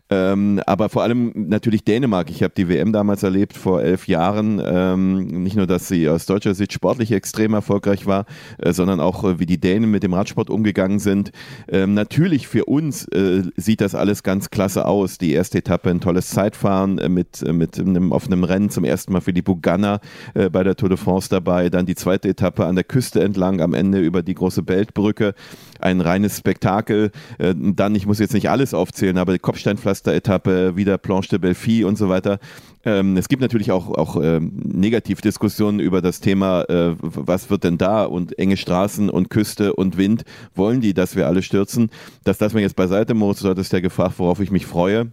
Äh, 0.09 0.30
Ähm, 0.31 0.61
aber 0.67 0.89
vor 0.89 1.03
allem 1.03 1.33
natürlich 1.35 1.85
Dänemark. 1.85 2.31
Ich 2.31 2.43
habe 2.43 2.55
die 2.57 2.69
WM 2.69 2.93
damals 2.93 3.23
erlebt 3.23 3.57
vor 3.57 3.83
elf 3.83 4.09
Jahren. 4.09 4.63
Ähm, 4.65 5.43
nicht 5.43 5.57
nur, 5.57 5.67
dass 5.67 5.89
sie 5.89 6.09
aus 6.09 6.27
deutscher 6.27 6.55
Sicht 6.55 6.73
sportlich 6.73 7.13
extrem 7.13 7.55
erfolgreich 7.55 8.07
war, 8.07 8.27
äh, 8.59 8.73
sondern 8.73 9.01
auch, 9.01 9.25
äh, 9.25 9.39
wie 9.39 9.47
die 9.47 9.59
Dänen 9.59 9.91
mit 9.91 10.03
dem 10.03 10.15
Radsport 10.15 10.51
umgegangen 10.51 10.99
sind. 10.99 11.33
Ähm, 11.69 11.95
natürlich 11.95 12.49
für 12.49 12.65
uns 12.65 13.07
äh, 13.09 13.43
sieht 13.57 13.81
das 13.81 13.95
alles 13.95 14.23
ganz 14.23 14.51
klasse 14.51 14.87
aus. 14.87 15.19
Die 15.19 15.33
erste 15.33 15.59
Etappe 15.59 15.91
ein 15.91 16.01
tolles 16.01 16.31
Zeitfahren 16.31 16.99
äh, 16.99 17.09
mit, 17.09 17.43
äh, 17.43 17.53
mit 17.53 17.79
einem 17.79 18.13
offenen 18.13 18.45
Rennen 18.45 18.71
zum 18.71 18.85
ersten 18.85 19.13
Mal 19.13 19.21
für 19.21 19.33
die 19.33 19.45
Ganna 19.61 20.01
äh, 20.35 20.49
bei 20.49 20.63
der 20.63 20.77
Tour 20.77 20.91
de 20.91 20.99
France 20.99 21.29
dabei. 21.29 21.71
Dann 21.71 21.87
die 21.87 21.95
zweite 21.95 22.29
Etappe 22.29 22.65
an 22.65 22.77
der 22.77 22.85
Küste 22.85 23.21
entlang, 23.21 23.61
am 23.61 23.75
Ende 23.75 24.01
über 24.01 24.23
die 24.23 24.35
große 24.35 24.63
Beltbrücke. 24.63 25.35
Ein 25.81 26.01
reines 26.01 26.39
Spektakel. 26.39 27.11
dann, 27.39 27.95
ich 27.95 28.07
muss 28.07 28.19
jetzt 28.19 28.35
nicht 28.35 28.51
alles 28.51 28.75
aufzählen, 28.75 29.19
aber 29.19 29.33
die 29.33 29.39
Kopfsteinpflaster-Etappe, 29.39 30.77
wieder 30.77 30.99
Planche 30.99 31.31
de 31.31 31.39
Belfi 31.39 31.85
und 31.85 31.97
so 31.97 32.09
weiter. 32.09 32.39
Ähm, 32.85 33.17
es 33.17 33.29
gibt 33.29 33.43
natürlich 33.43 33.73
auch, 33.73 33.89
auch 33.89 34.17
ähm, 34.23 34.53
Negativdiskussionen 34.55 35.81
über 35.81 36.01
das 36.01 36.21
Thema, 36.21 36.63
äh, 36.63 36.95
was 37.01 37.51
wird 37.51 37.65
denn 37.65 37.77
da 37.77 38.05
und 38.05 38.39
enge 38.39 38.57
Straßen 38.57 39.11
und 39.11 39.29
Küste 39.29 39.75
und 39.75 39.99
Wind. 39.99 40.25
Wollen 40.55 40.81
die, 40.81 40.95
dass 40.95 41.15
wir 41.15 41.27
alle 41.27 41.43
stürzen? 41.43 41.91
Das 42.25 42.41
lassen 42.41 42.57
jetzt 42.63 42.77
beiseite, 42.77 43.15
Moritz, 43.15 43.41
du 43.41 43.49
hattest 43.49 43.73
ja 43.73 43.81
gefragt, 43.81 44.15
worauf 44.19 44.41
ich 44.41 44.51
mich 44.51 44.67
freue. 44.67 45.13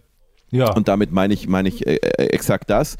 Ja. 0.50 0.72
Und 0.74 0.88
damit 0.88 1.12
meine 1.12 1.34
ich, 1.34 1.48
meine 1.48 1.68
ich 1.68 1.86
äh, 1.86 1.96
äh, 1.96 2.24
exakt 2.28 2.70
das 2.70 2.96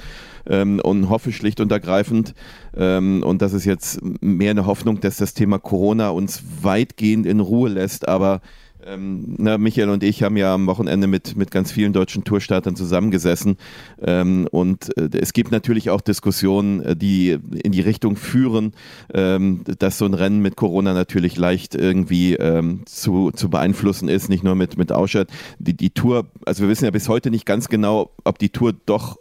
ähm, 0.46 0.80
und 0.80 1.08
hoffe 1.08 1.32
schlicht 1.32 1.60
und 1.60 1.72
ergreifend, 1.72 2.34
ähm, 2.76 3.22
und 3.24 3.42
das 3.42 3.52
ist 3.52 3.64
jetzt 3.64 4.00
mehr 4.20 4.50
eine 4.50 4.66
Hoffnung, 4.66 5.00
dass 5.00 5.16
das 5.16 5.34
Thema 5.34 5.58
Corona 5.58 6.10
uns 6.10 6.42
weitgehend 6.62 7.26
in 7.26 7.40
Ruhe 7.40 7.70
lässt, 7.70 8.06
aber 8.08 8.40
ähm, 8.88 9.34
na, 9.38 9.58
Michael 9.58 9.90
und 9.90 10.02
ich 10.02 10.22
haben 10.22 10.36
ja 10.36 10.54
am 10.54 10.66
Wochenende 10.66 11.06
mit, 11.06 11.36
mit 11.36 11.50
ganz 11.50 11.72
vielen 11.72 11.92
deutschen 11.92 12.24
Tourstartern 12.24 12.76
zusammengesessen 12.76 13.56
ähm, 14.02 14.48
und 14.50 14.96
äh, 14.96 15.08
es 15.18 15.32
gibt 15.32 15.52
natürlich 15.52 15.90
auch 15.90 16.00
Diskussionen, 16.00 16.82
äh, 16.82 16.96
die 16.96 17.38
in 17.62 17.72
die 17.72 17.80
Richtung 17.80 18.16
führen, 18.16 18.72
ähm, 19.12 19.64
dass 19.78 19.98
so 19.98 20.06
ein 20.06 20.14
Rennen 20.14 20.40
mit 20.40 20.56
Corona 20.56 20.94
natürlich 20.94 21.36
leicht 21.36 21.74
irgendwie 21.74 22.34
ähm, 22.34 22.82
zu, 22.86 23.30
zu 23.32 23.50
beeinflussen 23.50 24.08
ist, 24.08 24.28
nicht 24.28 24.44
nur 24.44 24.54
mit, 24.54 24.78
mit 24.78 24.92
Ausschalt. 24.92 25.30
Die, 25.58 25.76
die 25.76 25.90
Tour, 25.90 26.26
also 26.46 26.62
wir 26.62 26.68
wissen 26.68 26.84
ja 26.84 26.90
bis 26.90 27.08
heute 27.08 27.30
nicht 27.30 27.46
ganz 27.46 27.68
genau, 27.68 28.12
ob 28.24 28.38
die 28.38 28.50
Tour 28.50 28.72
doch 28.86 29.16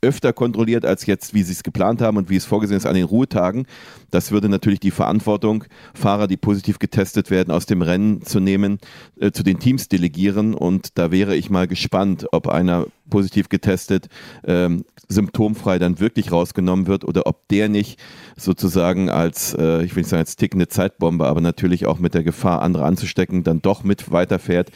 öfter 0.00 0.32
kontrolliert 0.32 0.84
als 0.84 1.06
jetzt, 1.06 1.34
wie 1.34 1.42
sie 1.42 1.52
es 1.52 1.62
geplant 1.62 2.00
haben 2.00 2.16
und 2.16 2.30
wie 2.30 2.36
es 2.36 2.44
vorgesehen 2.44 2.78
ist 2.78 2.86
an 2.86 2.94
den 2.94 3.04
Ruhetagen. 3.04 3.66
Das 4.10 4.30
würde 4.30 4.48
natürlich 4.48 4.80
die 4.80 4.90
Verantwortung, 4.90 5.64
Fahrer, 5.94 6.26
die 6.28 6.36
positiv 6.36 6.78
getestet 6.78 7.30
werden, 7.30 7.50
aus 7.50 7.66
dem 7.66 7.82
Rennen 7.82 8.22
zu 8.22 8.40
nehmen, 8.40 8.78
äh, 9.20 9.32
zu 9.32 9.42
den 9.42 9.58
Teams 9.58 9.88
delegieren. 9.88 10.54
Und 10.54 10.98
da 10.98 11.10
wäre 11.10 11.36
ich 11.36 11.50
mal 11.50 11.66
gespannt, 11.66 12.26
ob 12.32 12.48
einer 12.48 12.86
positiv 13.10 13.48
getestet, 13.48 14.08
ähm, 14.44 14.84
symptomfrei 15.08 15.78
dann 15.78 16.00
wirklich 16.00 16.30
rausgenommen 16.30 16.86
wird 16.86 17.04
oder 17.04 17.26
ob 17.26 17.48
der 17.48 17.68
nicht 17.68 17.98
sozusagen 18.36 19.10
als, 19.10 19.54
äh, 19.54 19.82
ich 19.82 19.96
will 19.96 20.02
nicht 20.02 20.10
sagen 20.10 20.20
als 20.20 20.36
tickende 20.36 20.68
Zeitbombe, 20.68 21.26
aber 21.26 21.40
natürlich 21.40 21.86
auch 21.86 21.98
mit 21.98 22.14
der 22.14 22.22
Gefahr, 22.22 22.62
andere 22.62 22.84
anzustecken, 22.84 23.42
dann 23.42 23.62
doch 23.62 23.84
mit 23.84 24.12
weiterfährt. 24.12 24.70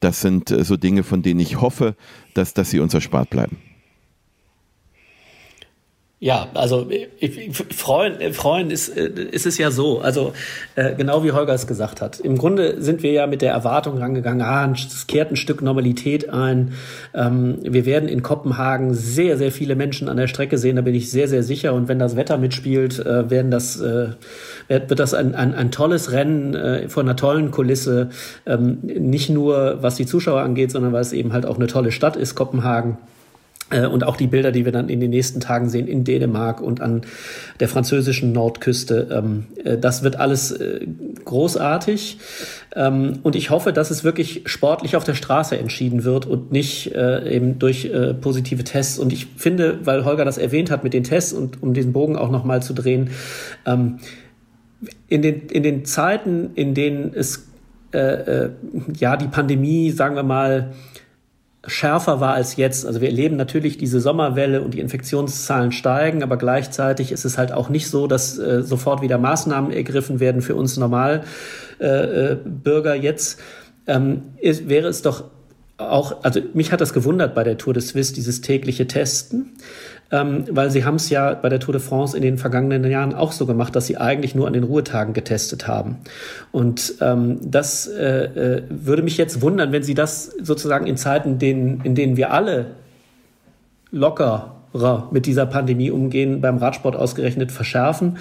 Das 0.00 0.20
sind 0.20 0.50
äh, 0.50 0.64
so 0.64 0.76
Dinge, 0.76 1.02
von 1.02 1.22
denen 1.22 1.40
ich 1.40 1.60
hoffe, 1.60 1.94
dass, 2.34 2.54
dass 2.54 2.70
sie 2.70 2.80
uns 2.80 2.92
erspart 2.94 3.30
bleiben. 3.30 3.58
Ja, 6.18 6.48
also 6.54 6.88
freuen, 7.76 8.32
freuen 8.32 8.70
ist, 8.70 8.88
ist 8.88 9.44
es 9.44 9.58
ja 9.58 9.70
so. 9.70 10.00
Also 10.00 10.32
äh, 10.74 10.94
genau 10.94 11.22
wie 11.24 11.32
Holger 11.32 11.52
es 11.52 11.66
gesagt 11.66 12.00
hat. 12.00 12.20
Im 12.20 12.38
Grunde 12.38 12.80
sind 12.80 13.02
wir 13.02 13.12
ja 13.12 13.26
mit 13.26 13.42
der 13.42 13.52
Erwartung 13.52 13.98
rangegangen, 13.98 14.40
ah, 14.40 14.72
es 14.72 15.06
kehrt 15.06 15.30
ein 15.30 15.36
Stück 15.36 15.60
Normalität 15.60 16.30
ein. 16.30 16.72
Ähm, 17.12 17.58
wir 17.60 17.84
werden 17.84 18.08
in 18.08 18.22
Kopenhagen 18.22 18.94
sehr, 18.94 19.36
sehr 19.36 19.52
viele 19.52 19.76
Menschen 19.76 20.08
an 20.08 20.16
der 20.16 20.26
Strecke 20.26 20.56
sehen, 20.56 20.76
da 20.76 20.82
bin 20.82 20.94
ich 20.94 21.10
sehr, 21.10 21.28
sehr 21.28 21.42
sicher. 21.42 21.74
Und 21.74 21.86
wenn 21.86 21.98
das 21.98 22.16
Wetter 22.16 22.38
mitspielt, 22.38 22.98
äh, 22.98 23.28
werden 23.28 23.50
das, 23.50 23.78
äh, 23.78 24.12
wird 24.68 24.98
das 24.98 25.12
ein, 25.12 25.34
ein, 25.34 25.54
ein 25.54 25.70
tolles 25.70 26.12
Rennen 26.12 26.54
äh, 26.54 26.88
von 26.88 27.06
einer 27.06 27.16
tollen 27.16 27.50
Kulisse. 27.50 28.08
Ähm, 28.46 28.78
nicht 28.82 29.28
nur 29.28 29.82
was 29.82 29.96
die 29.96 30.06
Zuschauer 30.06 30.40
angeht, 30.40 30.70
sondern 30.70 30.94
weil 30.94 31.02
es 31.02 31.12
eben 31.12 31.34
halt 31.34 31.44
auch 31.44 31.56
eine 31.56 31.66
tolle 31.66 31.92
Stadt 31.92 32.16
ist, 32.16 32.34
Kopenhagen. 32.34 32.96
Äh, 33.70 33.86
und 33.86 34.04
auch 34.04 34.16
die 34.16 34.26
Bilder, 34.26 34.52
die 34.52 34.64
wir 34.64 34.72
dann 34.72 34.88
in 34.88 35.00
den 35.00 35.10
nächsten 35.10 35.40
Tagen 35.40 35.68
sehen 35.68 35.88
in 35.88 36.04
Dänemark 36.04 36.60
und 36.60 36.80
an 36.80 37.02
der 37.58 37.68
französischen 37.68 38.32
Nordküste, 38.32 39.08
ähm, 39.10 39.46
äh, 39.64 39.76
das 39.76 40.02
wird 40.02 40.16
alles 40.16 40.52
äh, 40.52 40.86
großartig. 41.24 42.18
Ähm, 42.76 43.18
und 43.22 43.34
ich 43.34 43.50
hoffe, 43.50 43.72
dass 43.72 43.90
es 43.90 44.04
wirklich 44.04 44.42
sportlich 44.46 44.94
auf 44.94 45.02
der 45.02 45.14
Straße 45.14 45.58
entschieden 45.58 46.04
wird 46.04 46.26
und 46.26 46.52
nicht 46.52 46.94
eben 46.94 47.58
durch 47.58 47.90
positive 48.20 48.64
Tests. 48.64 48.98
Und 48.98 49.12
ich 49.12 49.26
finde, 49.36 49.78
weil 49.84 50.04
Holger 50.04 50.24
das 50.24 50.38
erwähnt 50.38 50.70
hat 50.70 50.84
mit 50.84 50.92
den 50.92 51.04
Tests 51.04 51.32
und 51.32 51.62
um 51.62 51.74
diesen 51.74 51.92
Bogen 51.92 52.16
auch 52.16 52.30
nochmal 52.30 52.62
zu 52.62 52.74
drehen, 52.74 53.10
ähm, 53.64 53.98
in 55.08 55.22
den, 55.22 55.48
in 55.48 55.62
den 55.62 55.84
Zeiten, 55.84 56.50
in 56.54 56.74
denen 56.74 57.12
es 57.14 57.46
ja 57.92 59.16
die 59.16 59.28
Pandemie, 59.28 59.90
sagen 59.90 60.16
wir 60.16 60.22
mal, 60.22 60.72
schärfer 61.66 62.20
war 62.20 62.34
als 62.34 62.56
jetzt. 62.56 62.86
Also 62.86 63.00
wir 63.00 63.08
erleben 63.08 63.36
natürlich 63.36 63.78
diese 63.78 64.00
Sommerwelle 64.00 64.62
und 64.62 64.74
die 64.74 64.80
Infektionszahlen 64.80 65.72
steigen, 65.72 66.22
aber 66.22 66.36
gleichzeitig 66.36 67.12
ist 67.12 67.24
es 67.24 67.38
halt 67.38 67.52
auch 67.52 67.68
nicht 67.68 67.88
so, 67.88 68.06
dass 68.06 68.38
äh, 68.38 68.62
sofort 68.62 69.02
wieder 69.02 69.18
Maßnahmen 69.18 69.70
ergriffen 69.72 70.20
werden 70.20 70.42
für 70.42 70.54
uns 70.54 70.76
Normalbürger 70.76 71.24
äh, 72.94 72.98
äh, 72.98 73.02
jetzt. 73.02 73.40
Ähm, 73.86 74.22
ist, 74.40 74.68
wäre 74.68 74.88
es 74.88 75.02
doch 75.02 75.24
auch, 75.78 76.24
also 76.24 76.40
mich 76.54 76.72
hat 76.72 76.80
das 76.80 76.92
gewundert 76.92 77.34
bei 77.34 77.44
der 77.44 77.58
Tour 77.58 77.74
de 77.74 77.82
Suisse, 77.82 78.14
dieses 78.14 78.40
tägliche 78.40 78.86
Testen 78.86 79.52
ähm, 80.12 80.44
weil 80.50 80.70
sie 80.70 80.84
haben 80.84 80.96
es 80.96 81.10
ja 81.10 81.34
bei 81.34 81.48
der 81.48 81.60
Tour 81.60 81.72
de 81.72 81.80
France 81.80 82.16
in 82.16 82.22
den 82.22 82.38
vergangenen 82.38 82.88
Jahren 82.90 83.14
auch 83.14 83.32
so 83.32 83.46
gemacht, 83.46 83.74
dass 83.74 83.86
sie 83.86 83.96
eigentlich 83.96 84.34
nur 84.34 84.46
an 84.46 84.52
den 84.52 84.62
Ruhetagen 84.62 85.14
getestet 85.14 85.66
haben. 85.66 85.98
Und 86.52 86.94
ähm, 87.00 87.38
das 87.42 87.86
äh, 87.88 88.24
äh, 88.24 88.62
würde 88.68 89.02
mich 89.02 89.16
jetzt 89.16 89.42
wundern, 89.42 89.72
wenn 89.72 89.82
sie 89.82 89.94
das 89.94 90.26
sozusagen 90.40 90.86
in 90.86 90.96
Zeiten, 90.96 91.38
denen, 91.38 91.80
in 91.82 91.94
denen 91.94 92.16
wir 92.16 92.32
alle 92.32 92.66
lockerer 93.90 94.52
mit 95.10 95.26
dieser 95.26 95.46
Pandemie 95.46 95.90
umgehen, 95.90 96.40
beim 96.40 96.58
Radsport 96.58 96.96
ausgerechnet 96.96 97.50
verschärfen 97.50 98.18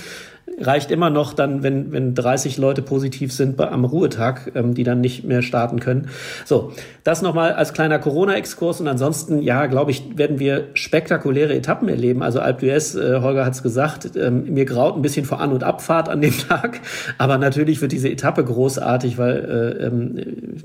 reicht 0.57 0.91
immer 0.91 1.09
noch 1.09 1.33
dann, 1.33 1.63
wenn, 1.63 1.91
wenn 1.91 2.15
30 2.15 2.57
Leute 2.57 2.81
positiv 2.81 3.33
sind 3.33 3.59
am 3.59 3.85
Ruhetag, 3.85 4.51
ähm, 4.55 4.73
die 4.73 4.83
dann 4.83 5.01
nicht 5.01 5.23
mehr 5.23 5.41
starten 5.41 5.79
können. 5.79 6.07
So, 6.45 6.71
das 7.03 7.21
nochmal 7.21 7.53
als 7.53 7.73
kleiner 7.73 7.99
Corona-Exkurs 7.99 8.79
und 8.79 8.87
ansonsten, 8.87 9.41
ja, 9.41 9.65
glaube 9.65 9.91
ich, 9.91 10.17
werden 10.17 10.39
wir 10.39 10.67
spektakuläre 10.73 11.53
Etappen 11.53 11.89
erleben. 11.89 12.23
Also 12.23 12.39
Alpe 12.39 12.65
d'Huez, 12.65 12.97
äh, 12.97 13.21
Holger 13.21 13.45
hat 13.45 13.53
es 13.53 13.63
gesagt, 13.63 14.11
ähm, 14.15 14.53
mir 14.53 14.65
graut 14.65 14.95
ein 14.95 15.01
bisschen 15.01 15.25
vor 15.25 15.41
An- 15.41 15.51
und 15.51 15.63
Abfahrt 15.63 16.09
an 16.09 16.21
dem 16.21 16.37
Tag, 16.47 16.79
aber 17.17 17.37
natürlich 17.37 17.81
wird 17.81 17.91
diese 17.91 18.09
Etappe 18.09 18.43
großartig, 18.43 19.17
weil 19.17 19.35
äh, 19.79 19.85
ähm, 19.85 20.15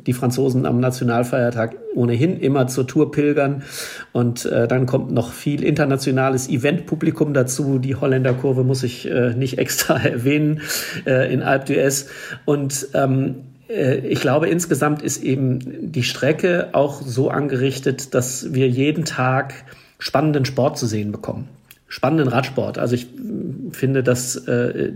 die 0.06 0.12
Franzosen 0.12 0.66
am 0.66 0.80
Nationalfeiertag 0.80 1.76
ohnehin 1.94 2.38
immer 2.38 2.68
zur 2.68 2.86
Tour 2.86 3.10
pilgern 3.10 3.64
und 4.12 4.44
äh, 4.44 4.68
dann 4.68 4.86
kommt 4.86 5.10
noch 5.10 5.32
viel 5.32 5.64
internationales 5.64 6.48
Eventpublikum 6.48 7.34
dazu. 7.34 7.78
Die 7.78 7.96
Holländerkurve 7.96 8.62
muss 8.62 8.84
ich 8.84 9.10
äh, 9.10 9.34
nicht 9.34 9.58
extra 9.58 9.79
extra 9.90 9.96
erwähnen 9.96 10.60
äh, 11.06 11.32
in 11.32 11.42
Alp 11.42 11.66
d'Huez. 11.66 12.06
Und 12.44 12.88
ähm, 12.94 13.36
äh, 13.68 13.98
ich 13.98 14.20
glaube, 14.20 14.48
insgesamt 14.48 15.02
ist 15.02 15.22
eben 15.22 15.92
die 15.92 16.02
Strecke 16.02 16.68
auch 16.72 17.02
so 17.02 17.30
angerichtet, 17.30 18.14
dass 18.14 18.52
wir 18.52 18.68
jeden 18.68 19.04
Tag 19.04 19.54
spannenden 19.98 20.44
Sport 20.44 20.78
zu 20.78 20.86
sehen 20.86 21.12
bekommen. 21.12 21.48
Spannenden 21.88 22.28
Radsport. 22.28 22.78
Also 22.78 22.94
ich 22.94 23.04
äh, 23.04 23.72
finde, 23.72 24.02
dass 24.02 24.36
äh, 24.36 24.92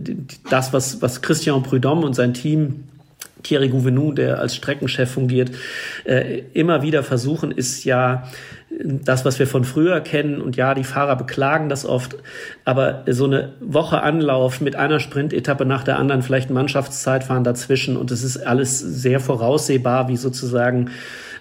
das, 0.50 0.72
was, 0.72 1.02
was 1.02 1.22
Christian 1.22 1.62
Prudhomme 1.62 2.04
und 2.04 2.14
sein 2.14 2.34
Team 2.34 2.84
Thierry 3.42 3.68
Gouvenou, 3.68 4.12
der 4.12 4.38
als 4.38 4.56
Streckenchef 4.56 5.10
fungiert, 5.10 5.50
äh, 6.04 6.42
immer 6.54 6.82
wieder 6.82 7.02
versuchen, 7.02 7.50
ist 7.50 7.84
ja 7.84 8.26
das, 8.82 9.24
was 9.24 9.38
wir 9.38 9.46
von 9.46 9.64
früher 9.64 10.00
kennen. 10.00 10.40
Und 10.40 10.56
ja, 10.56 10.74
die 10.74 10.84
Fahrer 10.84 11.16
beklagen 11.16 11.68
das 11.68 11.84
oft. 11.84 12.16
Aber 12.64 13.04
so 13.08 13.24
eine 13.24 13.52
Woche 13.60 14.02
Anlauf 14.02 14.60
mit 14.60 14.76
einer 14.76 15.00
Sprintetappe 15.00 15.64
nach 15.64 15.84
der 15.84 15.98
anderen, 15.98 16.22
vielleicht 16.22 16.50
Mannschaftszeitfahren 16.50 17.44
dazwischen. 17.44 17.96
Und 17.96 18.10
es 18.10 18.22
ist 18.22 18.38
alles 18.38 18.78
sehr 18.78 19.20
voraussehbar, 19.20 20.08
wie 20.08 20.16
sozusagen 20.16 20.90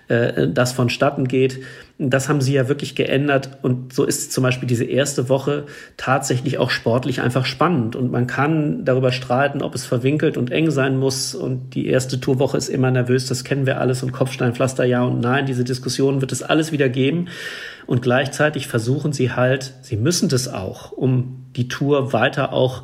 äh, 0.07 0.47
das 0.47 0.73
vonstatten 0.73 1.27
geht. 1.27 1.59
Das 1.97 2.27
haben 2.27 2.41
sie 2.41 2.53
ja 2.53 2.67
wirklich 2.67 2.95
geändert. 2.95 3.59
Und 3.61 3.93
so 3.93 4.03
ist 4.03 4.33
zum 4.33 4.43
Beispiel 4.43 4.67
diese 4.67 4.83
erste 4.83 5.29
Woche 5.29 5.65
tatsächlich 5.95 6.57
auch 6.57 6.71
sportlich 6.71 7.21
einfach 7.21 7.45
spannend. 7.45 7.95
Und 7.95 8.11
man 8.11 8.27
kann 8.27 8.83
darüber 8.83 9.11
streiten, 9.11 9.61
ob 9.61 9.75
es 9.75 9.85
verwinkelt 9.85 10.37
und 10.37 10.51
eng 10.51 10.71
sein 10.71 10.97
muss. 10.97 11.35
Und 11.35 11.75
die 11.75 11.87
erste 11.87 12.19
Tourwoche 12.19 12.57
ist 12.57 12.69
immer 12.69 12.91
nervös, 12.91 13.27
das 13.27 13.43
kennen 13.43 13.65
wir 13.65 13.79
alles. 13.79 14.03
Und 14.03 14.11
Kopfsteinpflaster 14.11 14.83
ja 14.85 15.03
und 15.03 15.19
nein, 15.19 15.45
diese 15.45 15.63
Diskussion 15.63 16.21
wird 16.21 16.31
es 16.31 16.43
alles 16.43 16.71
wieder 16.71 16.89
geben. 16.89 17.27
Und 17.85 18.01
gleichzeitig 18.01 18.67
versuchen 18.67 19.13
sie 19.13 19.31
halt, 19.31 19.73
sie 19.81 19.97
müssen 19.97 20.29
das 20.29 20.47
auch, 20.47 20.91
um 20.91 21.45
die 21.55 21.67
Tour 21.67 22.13
weiter 22.13 22.53
auch 22.53 22.83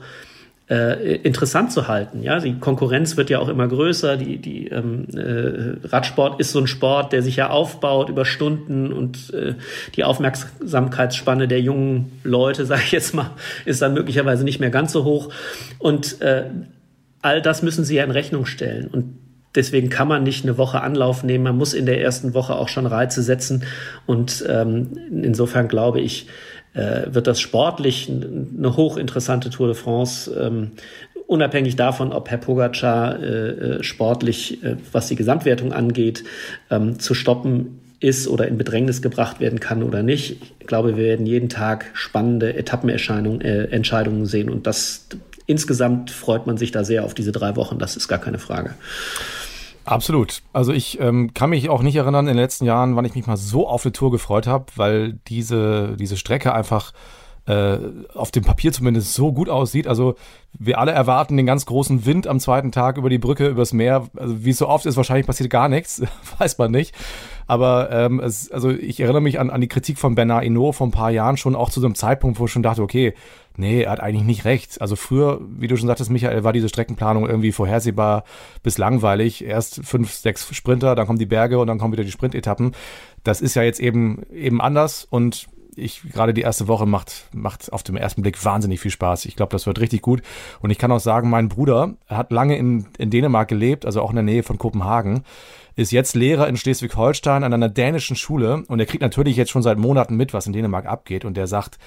äh, 0.69 1.15
interessant 1.17 1.71
zu 1.71 1.87
halten. 1.87 2.21
Ja, 2.21 2.39
die 2.39 2.59
Konkurrenz 2.59 3.17
wird 3.17 3.29
ja 3.29 3.39
auch 3.39 3.49
immer 3.49 3.67
größer. 3.67 4.17
Die, 4.17 4.37
die 4.37 4.67
ähm, 4.67 5.07
äh, 5.15 5.87
Radsport 5.87 6.39
ist 6.39 6.51
so 6.51 6.59
ein 6.59 6.67
Sport, 6.67 7.11
der 7.11 7.23
sich 7.23 7.37
ja 7.37 7.49
aufbaut 7.49 8.09
über 8.09 8.23
Stunden 8.23 8.93
und 8.93 9.33
äh, 9.33 9.55
die 9.95 10.03
Aufmerksamkeitsspanne 10.03 11.47
der 11.47 11.61
jungen 11.61 12.11
Leute, 12.23 12.65
sage 12.67 12.81
ich 12.85 12.91
jetzt 12.91 13.15
mal, 13.15 13.31
ist 13.65 13.81
dann 13.81 13.93
möglicherweise 13.93 14.43
nicht 14.43 14.59
mehr 14.59 14.69
ganz 14.69 14.91
so 14.91 15.03
hoch. 15.03 15.33
Und 15.79 16.21
äh, 16.21 16.45
all 17.21 17.41
das 17.41 17.63
müssen 17.63 17.83
sie 17.83 17.95
ja 17.95 18.03
in 18.03 18.11
Rechnung 18.11 18.45
stellen. 18.45 18.87
Und 18.87 19.17
Deswegen 19.55 19.89
kann 19.89 20.07
man 20.07 20.21
nicht 20.21 20.45
eine 20.45 20.59
Woche 20.59 20.81
Anlauf 20.81 21.23
nehmen. 21.23 21.43
Man 21.43 21.57
muss 21.57 21.73
in 21.73 21.87
der 21.87 21.99
ersten 21.99 22.35
Woche 22.35 22.53
auch 22.53 22.67
schon 22.67 22.85
Reize 22.85 23.23
setzen. 23.23 23.63
Und 24.05 24.45
ähm, 24.47 24.91
insofern 25.23 25.67
glaube 25.67 26.01
ich, 26.01 26.27
äh, 26.73 27.13
wird 27.13 27.27
das 27.27 27.39
sportlich 27.39 28.09
eine 28.09 28.75
hochinteressante 28.75 29.49
Tour 29.49 29.67
de 29.67 29.75
France. 29.75 30.31
Ähm, 30.39 30.71
unabhängig 31.27 31.75
davon, 31.75 32.11
ob 32.11 32.29
Herr 32.29 32.37
Pogacar 32.39 33.19
äh, 33.21 33.49
äh, 33.49 33.83
sportlich, 33.83 34.63
äh, 34.63 34.77
was 34.91 35.07
die 35.07 35.15
Gesamtwertung 35.15 35.73
angeht, 35.73 36.23
ähm, 36.71 36.99
zu 36.99 37.13
stoppen 37.13 37.81
ist 37.99 38.27
oder 38.27 38.47
in 38.47 38.57
Bedrängnis 38.57 39.01
gebracht 39.01 39.39
werden 39.39 39.59
kann 39.59 39.83
oder 39.83 40.03
nicht. 40.03 40.41
Ich 40.59 40.67
glaube, 40.67 40.95
wir 40.95 41.03
werden 41.03 41.25
jeden 41.25 41.49
Tag 41.49 41.87
spannende 41.93 42.55
Etappenerscheinungen, 42.55 43.41
äh, 43.41 44.25
sehen 44.25 44.49
und 44.49 44.65
das 44.65 45.07
insgesamt 45.45 46.11
freut 46.11 46.47
man 46.47 46.57
sich 46.57 46.71
da 46.71 46.83
sehr 46.83 47.03
auf 47.03 47.13
diese 47.13 47.31
drei 47.31 47.55
Wochen. 47.55 47.79
Das 47.79 47.97
ist 47.97 48.07
gar 48.07 48.19
keine 48.19 48.39
Frage. 48.39 48.75
Absolut. 49.89 50.43
Also 50.53 50.71
ich 50.71 50.99
ähm, 50.99 51.33
kann 51.33 51.49
mich 51.49 51.67
auch 51.67 51.81
nicht 51.81 51.95
erinnern 51.95 52.27
in 52.27 52.35
den 52.35 52.41
letzten 52.41 52.65
Jahren, 52.65 52.95
wann 52.95 53.05
ich 53.05 53.15
mich 53.15 53.25
mal 53.25 53.37
so 53.37 53.67
auf 53.67 53.83
eine 53.83 53.91
Tour 53.91 54.11
gefreut 54.11 54.45
habe, 54.45 54.65
weil 54.75 55.13
diese, 55.27 55.97
diese 55.97 56.15
Strecke 56.15 56.53
einfach 56.53 56.93
äh, 57.47 57.79
auf 58.13 58.29
dem 58.29 58.43
Papier 58.43 58.71
zumindest 58.71 59.15
so 59.15 59.33
gut 59.33 59.49
aussieht. 59.49 59.87
Also 59.87 60.13
wir 60.53 60.77
alle 60.77 60.91
erwarten 60.91 61.37
den 61.37 61.47
ganz 61.47 61.65
großen 61.65 62.05
Wind 62.05 62.27
am 62.27 62.39
zweiten 62.39 62.71
Tag 62.71 62.97
über 62.97 63.09
die 63.09 63.17
Brücke, 63.17 63.47
übers 63.47 63.73
Meer. 63.73 64.07
Also 64.15 64.45
wie 64.45 64.51
es 64.51 64.59
so 64.59 64.67
oft 64.67 64.85
ist, 64.85 64.95
wahrscheinlich 64.95 65.25
passiert 65.25 65.49
gar 65.49 65.69
nichts, 65.69 66.03
weiß 66.37 66.59
man 66.59 66.69
nicht. 66.69 66.93
Aber 67.47 67.89
ähm, 67.91 68.19
es, 68.19 68.51
also 68.51 68.69
ich 68.69 68.99
erinnere 68.99 69.23
mich 69.23 69.39
an, 69.39 69.49
an 69.49 69.59
die 69.59 69.67
Kritik 69.67 69.97
von 69.97 70.13
Bernard 70.13 70.43
Hinault 70.43 70.75
vor 70.75 70.85
ein 70.85 70.91
paar 70.91 71.09
Jahren 71.09 71.35
schon, 71.35 71.55
auch 71.55 71.71
zu 71.71 71.79
so 71.79 71.87
einem 71.87 71.95
Zeitpunkt, 71.95 72.39
wo 72.39 72.45
ich 72.45 72.51
schon 72.51 72.61
dachte, 72.61 72.83
okay, 72.83 73.15
nee, 73.59 73.83
er 73.83 73.91
hat 73.91 73.99
eigentlich 73.99 74.25
nicht 74.25 74.45
recht. 74.45 74.81
Also 74.81 74.95
früher, 74.95 75.39
wie 75.41 75.67
du 75.67 75.77
schon 75.77 75.87
sagtest, 75.87 76.09
Michael, 76.09 76.43
war 76.43 76.53
diese 76.53 76.69
Streckenplanung 76.69 77.27
irgendwie 77.27 77.51
vorhersehbar 77.51 78.23
bis 78.63 78.77
langweilig. 78.77 79.43
Erst 79.43 79.81
fünf, 79.83 80.11
sechs 80.11 80.47
Sprinter, 80.55 80.95
dann 80.95 81.05
kommen 81.05 81.19
die 81.19 81.25
Berge 81.25 81.59
und 81.59 81.67
dann 81.67 81.77
kommen 81.77 81.93
wieder 81.93 82.03
die 82.03 82.11
Sprintetappen. 82.11 82.71
Das 83.23 83.41
ist 83.41 83.55
ja 83.55 83.63
jetzt 83.63 83.79
eben, 83.79 84.23
eben 84.31 84.61
anders 84.61 85.05
und 85.09 85.47
ich 85.75 86.01
gerade 86.11 86.33
die 86.33 86.41
erste 86.41 86.67
Woche 86.67 86.85
macht, 86.85 87.27
macht 87.33 87.71
auf 87.71 87.83
dem 87.83 87.95
ersten 87.95 88.21
Blick 88.21 88.43
wahnsinnig 88.43 88.79
viel 88.79 88.91
Spaß. 88.91 89.25
Ich 89.25 89.35
glaube, 89.35 89.51
das 89.51 89.65
wird 89.65 89.79
richtig 89.79 90.01
gut. 90.01 90.21
Und 90.61 90.71
ich 90.71 90.77
kann 90.77 90.91
auch 90.91 90.99
sagen, 90.99 91.29
mein 91.29 91.49
Bruder 91.49 91.95
hat 92.07 92.31
lange 92.31 92.57
in, 92.57 92.87
in 92.97 93.09
Dänemark 93.09 93.47
gelebt, 93.47 93.85
also 93.85 94.01
auch 94.01 94.09
in 94.09 94.15
der 94.15 94.23
Nähe 94.23 94.43
von 94.43 94.57
Kopenhagen, 94.57 95.23
ist 95.75 95.91
jetzt 95.91 96.15
Lehrer 96.15 96.47
in 96.47 96.57
Schleswig-Holstein 96.57 97.43
an 97.43 97.53
einer 97.53 97.69
dänischen 97.69 98.15
Schule 98.15 98.63
und 98.67 98.79
er 98.79 98.85
kriegt 98.85 99.01
natürlich 99.01 99.37
jetzt 99.37 99.51
schon 99.51 99.61
seit 99.61 99.77
Monaten 99.77 100.15
mit, 100.15 100.33
was 100.33 100.45
in 100.45 100.53
Dänemark 100.53 100.85
abgeht 100.85 101.23
und 101.23 101.37
der 101.37 101.47
sagt, 101.47 101.77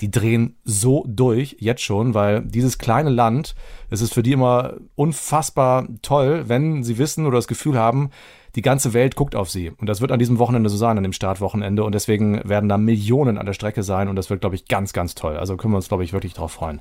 die 0.00 0.10
drehen 0.10 0.56
so 0.64 1.04
durch, 1.06 1.56
jetzt 1.60 1.82
schon, 1.82 2.14
weil 2.14 2.42
dieses 2.42 2.78
kleine 2.78 3.10
Land, 3.10 3.54
es 3.90 4.00
ist 4.00 4.14
für 4.14 4.22
die 4.22 4.32
immer 4.32 4.74
unfassbar 4.94 5.86
toll, 6.02 6.44
wenn 6.48 6.82
sie 6.82 6.98
wissen 6.98 7.26
oder 7.26 7.36
das 7.36 7.48
Gefühl 7.48 7.78
haben, 7.78 8.10
die 8.54 8.62
ganze 8.62 8.92
Welt 8.92 9.16
guckt 9.16 9.34
auf 9.34 9.48
sie. 9.48 9.70
Und 9.70 9.88
das 9.88 10.00
wird 10.02 10.12
an 10.12 10.18
diesem 10.18 10.38
Wochenende 10.38 10.68
so 10.68 10.76
sein, 10.76 10.98
an 10.98 11.02
dem 11.02 11.14
Startwochenende. 11.14 11.84
Und 11.84 11.94
deswegen 11.94 12.46
werden 12.46 12.68
da 12.68 12.76
Millionen 12.76 13.38
an 13.38 13.46
der 13.46 13.54
Strecke 13.54 13.82
sein. 13.82 14.08
Und 14.08 14.16
das 14.16 14.28
wird, 14.28 14.42
glaube 14.42 14.56
ich, 14.56 14.66
ganz, 14.68 14.92
ganz 14.92 15.14
toll. 15.14 15.36
Also 15.36 15.56
können 15.56 15.72
wir 15.72 15.76
uns, 15.76 15.88
glaube 15.88 16.04
ich, 16.04 16.12
wirklich 16.12 16.34
darauf 16.34 16.52
freuen. 16.52 16.80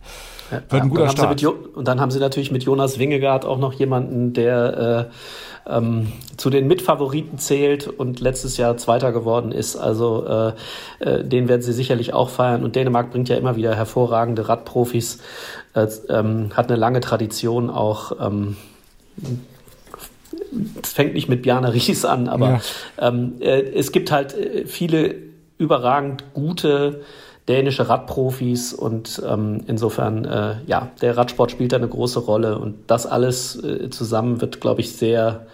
Wird 0.49 0.84
ein 0.84 0.89
guter 0.89 1.10
Start. 1.10 1.43
und 1.43 1.88
dann 1.88 2.01
haben 2.01 2.12
sie 2.12 2.19
natürlich 2.19 2.51
mit 2.51 2.63
Jonas 2.63 2.99
Wingegaard 2.99 3.45
auch 3.45 3.57
noch 3.57 3.71
jemanden, 3.73 4.34
der 4.34 5.10
äh, 5.65 5.75
ähm, 5.77 6.12
zu 6.36 6.49
den 6.49 6.67
Mitfavoriten 6.67 7.38
zählt 7.38 7.88
und 7.88 8.19
letztes 8.19 8.57
Jahr 8.57 8.75
Zweiter 8.75 9.13
geworden 9.13 9.53
ist. 9.53 9.77
Also 9.77 10.25
äh, 10.25 10.53
äh, 10.99 11.23
den 11.23 11.47
werden 11.47 11.62
sie 11.62 11.73
sicherlich 11.73 12.13
auch 12.13 12.29
feiern. 12.29 12.65
Und 12.65 12.75
Dänemark 12.75 13.12
bringt 13.12 13.29
ja 13.29 13.38
immer 13.38 13.55
wieder 13.55 13.75
hervorragende 13.75 14.49
Radprofis, 14.49 15.19
äh, 15.73 15.88
ähm, 16.10 16.49
hat 16.53 16.69
eine 16.69 16.77
lange 16.77 16.99
Tradition 16.99 17.69
auch. 17.69 18.12
Ähm, 18.19 18.57
es 20.81 20.93
fängt 20.93 21.13
nicht 21.13 21.29
mit 21.29 21.43
Bjarne 21.43 21.73
Ries 21.73 22.05
an, 22.05 22.27
aber 22.27 22.61
ja. 22.99 23.07
ähm, 23.07 23.35
äh, 23.39 23.61
es 23.61 23.91
gibt 23.91 24.11
halt 24.11 24.33
äh, 24.33 24.65
viele 24.65 25.15
überragend 25.57 26.33
gute 26.33 27.01
dänische 27.47 27.89
Radprofis 27.89 28.73
und 28.73 29.21
ähm, 29.27 29.61
insofern, 29.67 30.25
äh, 30.25 30.55
ja, 30.67 30.91
der 31.01 31.17
Radsport 31.17 31.51
spielt 31.51 31.71
da 31.71 31.77
eine 31.77 31.87
große 31.87 32.19
Rolle 32.19 32.57
und 32.59 32.75
das 32.87 33.05
alles 33.05 33.61
äh, 33.63 33.89
zusammen 33.89 34.41
wird, 34.41 34.61
glaube 34.61 34.81
ich, 34.81 34.93
sehr, 34.93 35.47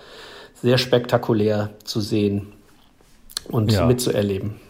sehr 0.62 0.78
spektakulär 0.78 1.70
zu 1.84 2.02
sehen 2.02 2.54
und 3.50 3.72
ja. 3.72 3.86
mitzuerleben. 3.86 4.67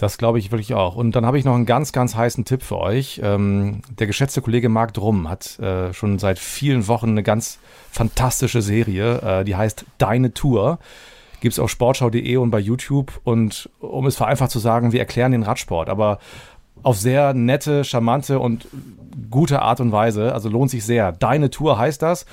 Das 0.00 0.16
glaube 0.16 0.38
ich 0.38 0.50
wirklich 0.50 0.72
auch. 0.72 0.96
Und 0.96 1.14
dann 1.14 1.26
habe 1.26 1.38
ich 1.38 1.44
noch 1.44 1.54
einen 1.54 1.66
ganz, 1.66 1.92
ganz 1.92 2.14
heißen 2.14 2.46
Tipp 2.46 2.62
für 2.62 2.78
euch. 2.78 3.20
Ähm, 3.22 3.82
der 3.98 4.06
geschätzte 4.06 4.40
Kollege 4.40 4.70
Marc 4.70 4.94
Drum 4.94 5.28
hat 5.28 5.58
äh, 5.58 5.92
schon 5.92 6.18
seit 6.18 6.38
vielen 6.38 6.88
Wochen 6.88 7.10
eine 7.10 7.22
ganz 7.22 7.58
fantastische 7.90 8.62
Serie, 8.62 9.18
äh, 9.40 9.44
die 9.44 9.56
heißt 9.56 9.84
Deine 9.98 10.32
Tour. 10.32 10.78
Gibt 11.40 11.52
es 11.52 11.58
auf 11.58 11.68
sportschau.de 11.68 12.36
und 12.38 12.50
bei 12.50 12.60
YouTube. 12.60 13.20
Und 13.24 13.68
um 13.78 14.06
es 14.06 14.16
vereinfacht 14.16 14.50
zu 14.50 14.58
sagen, 14.58 14.92
wir 14.92 15.00
erklären 15.00 15.32
den 15.32 15.42
Radsport, 15.42 15.90
aber 15.90 16.18
auf 16.82 16.96
sehr 16.96 17.34
nette, 17.34 17.84
charmante 17.84 18.38
und 18.38 18.68
gute 19.30 19.60
Art 19.60 19.80
und 19.80 19.92
Weise. 19.92 20.32
Also 20.32 20.48
lohnt 20.48 20.70
sich 20.70 20.82
sehr. 20.82 21.12
Deine 21.12 21.50
Tour 21.50 21.76
heißt 21.76 22.00
das. 22.00 22.24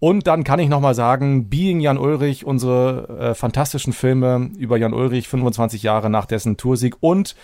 Und 0.00 0.26
dann 0.28 0.44
kann 0.44 0.60
ich 0.60 0.68
nochmal 0.68 0.94
sagen, 0.94 1.48
Being 1.48 1.80
Jan 1.80 1.98
Ulrich, 1.98 2.46
unsere 2.46 3.30
äh, 3.30 3.34
fantastischen 3.34 3.92
Filme 3.92 4.50
über 4.56 4.76
Jan 4.76 4.94
Ulrich, 4.94 5.28
25 5.28 5.82
Jahre 5.82 6.08
nach 6.08 6.26
dessen 6.26 6.56
Toursieg 6.56 6.96
und 7.00 7.34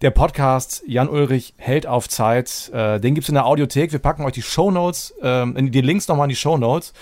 der 0.00 0.12
Podcast 0.12 0.84
Jan 0.86 1.08
Ulrich 1.08 1.54
hält 1.56 1.88
auf 1.88 2.08
Zeit. 2.08 2.70
Äh, 2.72 3.00
den 3.00 3.14
gibt's 3.14 3.28
in 3.28 3.34
der 3.34 3.46
Audiothek. 3.46 3.90
Wir 3.90 3.98
packen 3.98 4.24
euch 4.24 4.32
die 4.32 4.42
Shownotes, 4.42 5.12
äh, 5.20 5.44
die 5.70 5.80
Links 5.80 6.06
nochmal 6.06 6.26
in 6.26 6.30
die 6.30 6.36
Shownotes 6.36 6.92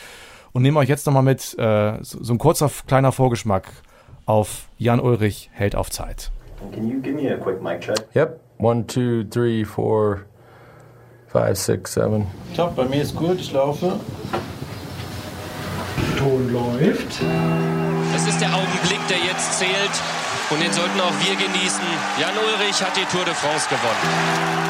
und 0.52 0.62
nehmen 0.62 0.78
euch 0.78 0.88
jetzt 0.88 1.04
nochmal 1.04 1.22
mit 1.22 1.58
äh, 1.58 2.02
so, 2.02 2.22
so 2.22 2.32
ein 2.32 2.38
kurzer 2.38 2.70
kleiner 2.86 3.12
Vorgeschmack 3.12 3.70
auf 4.24 4.68
Jan 4.78 5.00
Ulrich 5.00 5.50
hält 5.52 5.76
auf 5.76 5.90
Zeit. 5.90 6.30
Can 6.72 6.88
you 6.88 7.02
give 7.02 7.14
me 7.14 7.30
a 7.30 7.36
quick 7.36 7.60
mic 7.62 7.80
check? 7.80 8.08
Yep. 8.14 8.40
One, 8.58 8.86
two, 8.86 9.24
three, 9.24 9.62
four, 9.62 10.24
five, 11.28 11.58
six, 11.58 11.92
seven. 11.92 12.26
Top, 12.56 12.74
bei 12.74 12.86
mir 12.86 13.02
ist 13.02 13.14
gut, 13.14 13.38
ich 13.38 13.52
laufe. 13.52 14.00
Ton 16.18 16.52
läuft. 16.52 17.20
Es 18.14 18.26
ist 18.26 18.40
der 18.40 18.54
Augenblick, 18.54 19.00
der 19.08 19.18
jetzt 19.18 19.58
zählt. 19.58 19.96
Und 20.50 20.62
den 20.62 20.72
sollten 20.72 21.00
auch 21.00 21.12
wir 21.24 21.34
genießen. 21.34 21.84
Jan 22.20 22.34
Ulrich 22.36 22.80
hat 22.82 22.96
die 22.96 23.04
Tour 23.10 23.24
de 23.24 23.34
France 23.34 23.68
gewonnen. 23.68 24.66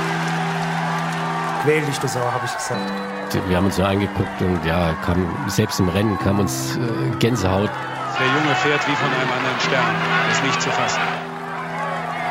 Quäl 1.62 1.85
dich, 1.85 1.99
du 1.99 2.09
Sau, 2.09 2.21
habe 2.21 2.47
ich 2.47 2.55
gesagt. 2.57 3.49
Wir 3.49 3.57
haben 3.57 3.67
uns 3.67 3.77
so 3.77 3.83
angeguckt 3.83 4.41
und 4.41 4.65
ja, 4.65 4.95
kam, 5.05 5.27
selbst 5.49 5.81
im 5.81 5.89
Rennen 5.89 6.19
kam 6.19 6.39
uns 6.39 6.77
äh, 6.77 7.17
Gänsehaut. 7.19 7.71
Der 8.19 8.27
Junge 8.27 8.55
fährt 8.57 8.89
wie 8.89 8.95
von 8.95 9.09
einem 9.12 9.31
anderen 9.31 9.61
Stern. 9.61 9.95
Ist 10.31 10.45
nicht 10.45 10.62
zu 10.62 10.71
fassen. 10.71 11.01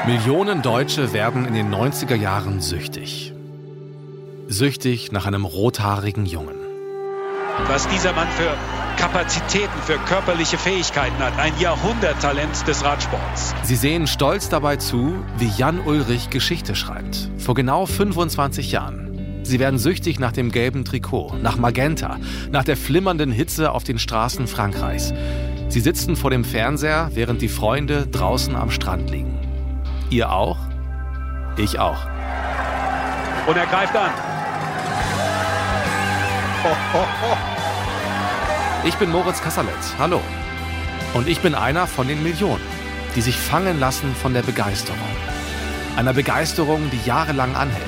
Millionen 0.07 0.61
Deutsche 0.61 1.13
werden 1.13 1.45
in 1.45 1.53
den 1.53 1.73
90er 1.73 2.15
Jahren 2.15 2.61
süchtig. 2.61 3.33
Süchtig 4.47 5.11
nach 5.11 5.25
einem 5.25 5.45
rothaarigen 5.45 6.25
Jungen. 6.25 6.64
Was 7.63 7.87
dieser 7.87 8.13
Mann 8.13 8.27
für 8.29 8.55
Kapazitäten, 8.97 9.77
für 9.85 9.97
körperliche 9.97 10.57
Fähigkeiten 10.57 11.17
hat. 11.19 11.37
Ein 11.37 11.53
Jahrhunderttalent 11.59 12.67
des 12.67 12.83
Radsports. 12.83 13.53
Sie 13.63 13.75
sehen 13.75 14.07
stolz 14.07 14.49
dabei 14.49 14.77
zu, 14.77 15.15
wie 15.37 15.49
Jan 15.57 15.79
Ulrich 15.79 16.29
Geschichte 16.29 16.75
schreibt. 16.75 17.29
Vor 17.37 17.55
genau 17.55 17.85
25 17.85 18.71
Jahren. 18.71 19.41
Sie 19.43 19.59
werden 19.59 19.79
süchtig 19.79 20.19
nach 20.19 20.31
dem 20.31 20.51
gelben 20.51 20.85
Trikot, 20.85 21.33
nach 21.41 21.57
Magenta, 21.57 22.17
nach 22.51 22.63
der 22.63 22.77
flimmernden 22.77 23.31
Hitze 23.31 23.71
auf 23.71 23.83
den 23.83 23.99
Straßen 23.99 24.47
Frankreichs. 24.47 25.13
Sie 25.67 25.81
sitzen 25.81 26.15
vor 26.15 26.31
dem 26.31 26.43
Fernseher, 26.43 27.11
während 27.13 27.41
die 27.41 27.49
Freunde 27.49 28.07
draußen 28.07 28.55
am 28.55 28.71
Strand 28.71 29.09
liegen. 29.09 29.39
Ihr 30.09 30.31
auch? 30.31 30.57
Ich 31.57 31.79
auch. 31.79 31.99
Und 33.47 33.57
er 33.57 33.65
greift 33.65 33.95
an. 33.95 34.34
Ich 38.83 38.95
bin 38.95 39.11
Moritz 39.11 39.41
Kasserlet. 39.41 39.73
Hallo. 39.97 40.21
Und 41.13 41.27
ich 41.27 41.39
bin 41.39 41.55
einer 41.55 41.87
von 41.87 42.07
den 42.07 42.21
Millionen, 42.23 42.61
die 43.15 43.21
sich 43.21 43.37
fangen 43.37 43.79
lassen 43.79 44.15
von 44.15 44.33
der 44.33 44.41
Begeisterung. 44.41 44.99
Einer 45.95 46.13
Begeisterung, 46.13 46.89
die 46.91 46.99
jahrelang 47.05 47.55
anhält. 47.55 47.81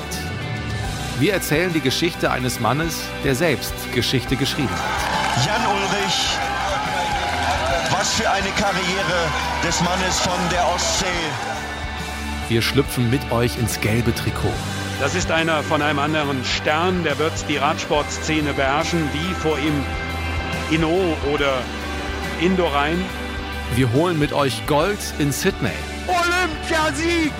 Wir 1.18 1.32
erzählen 1.32 1.72
die 1.72 1.80
Geschichte 1.80 2.30
eines 2.30 2.60
Mannes, 2.60 3.02
der 3.24 3.34
selbst 3.34 3.74
Geschichte 3.94 4.36
geschrieben 4.36 4.70
hat. 4.70 5.46
Jan 5.46 5.66
Ulrich, 5.66 6.36
was 7.90 8.14
für 8.14 8.30
eine 8.30 8.50
Karriere 8.50 9.30
des 9.66 9.80
Mannes 9.82 10.20
von 10.20 10.38
der 10.50 10.66
Ostsee. 10.74 11.06
Wir 12.48 12.62
schlüpfen 12.62 13.10
mit 13.10 13.30
euch 13.30 13.58
ins 13.58 13.80
gelbe 13.80 14.14
Trikot 14.14 14.54
Das 15.00 15.14
ist 15.14 15.30
einer 15.30 15.62
von 15.62 15.80
einem 15.80 16.00
anderen 16.00 16.44
Stern, 16.44 17.04
der 17.04 17.18
wird 17.18 17.32
die 17.48 17.56
Radsportszene 17.56 18.52
beherrschen, 18.52 19.08
wie 19.12 19.32
vor 19.34 19.56
ihm 19.56 19.84
Inno 20.72 21.16
oder 21.32 21.52
Indorein. 22.40 22.98
Wir 23.76 23.92
holen 23.92 24.18
mit 24.18 24.32
euch 24.32 24.66
Gold 24.66 24.98
in 25.20 25.30
Sydney. 25.30 25.70
Olympiasieg! 26.08 27.32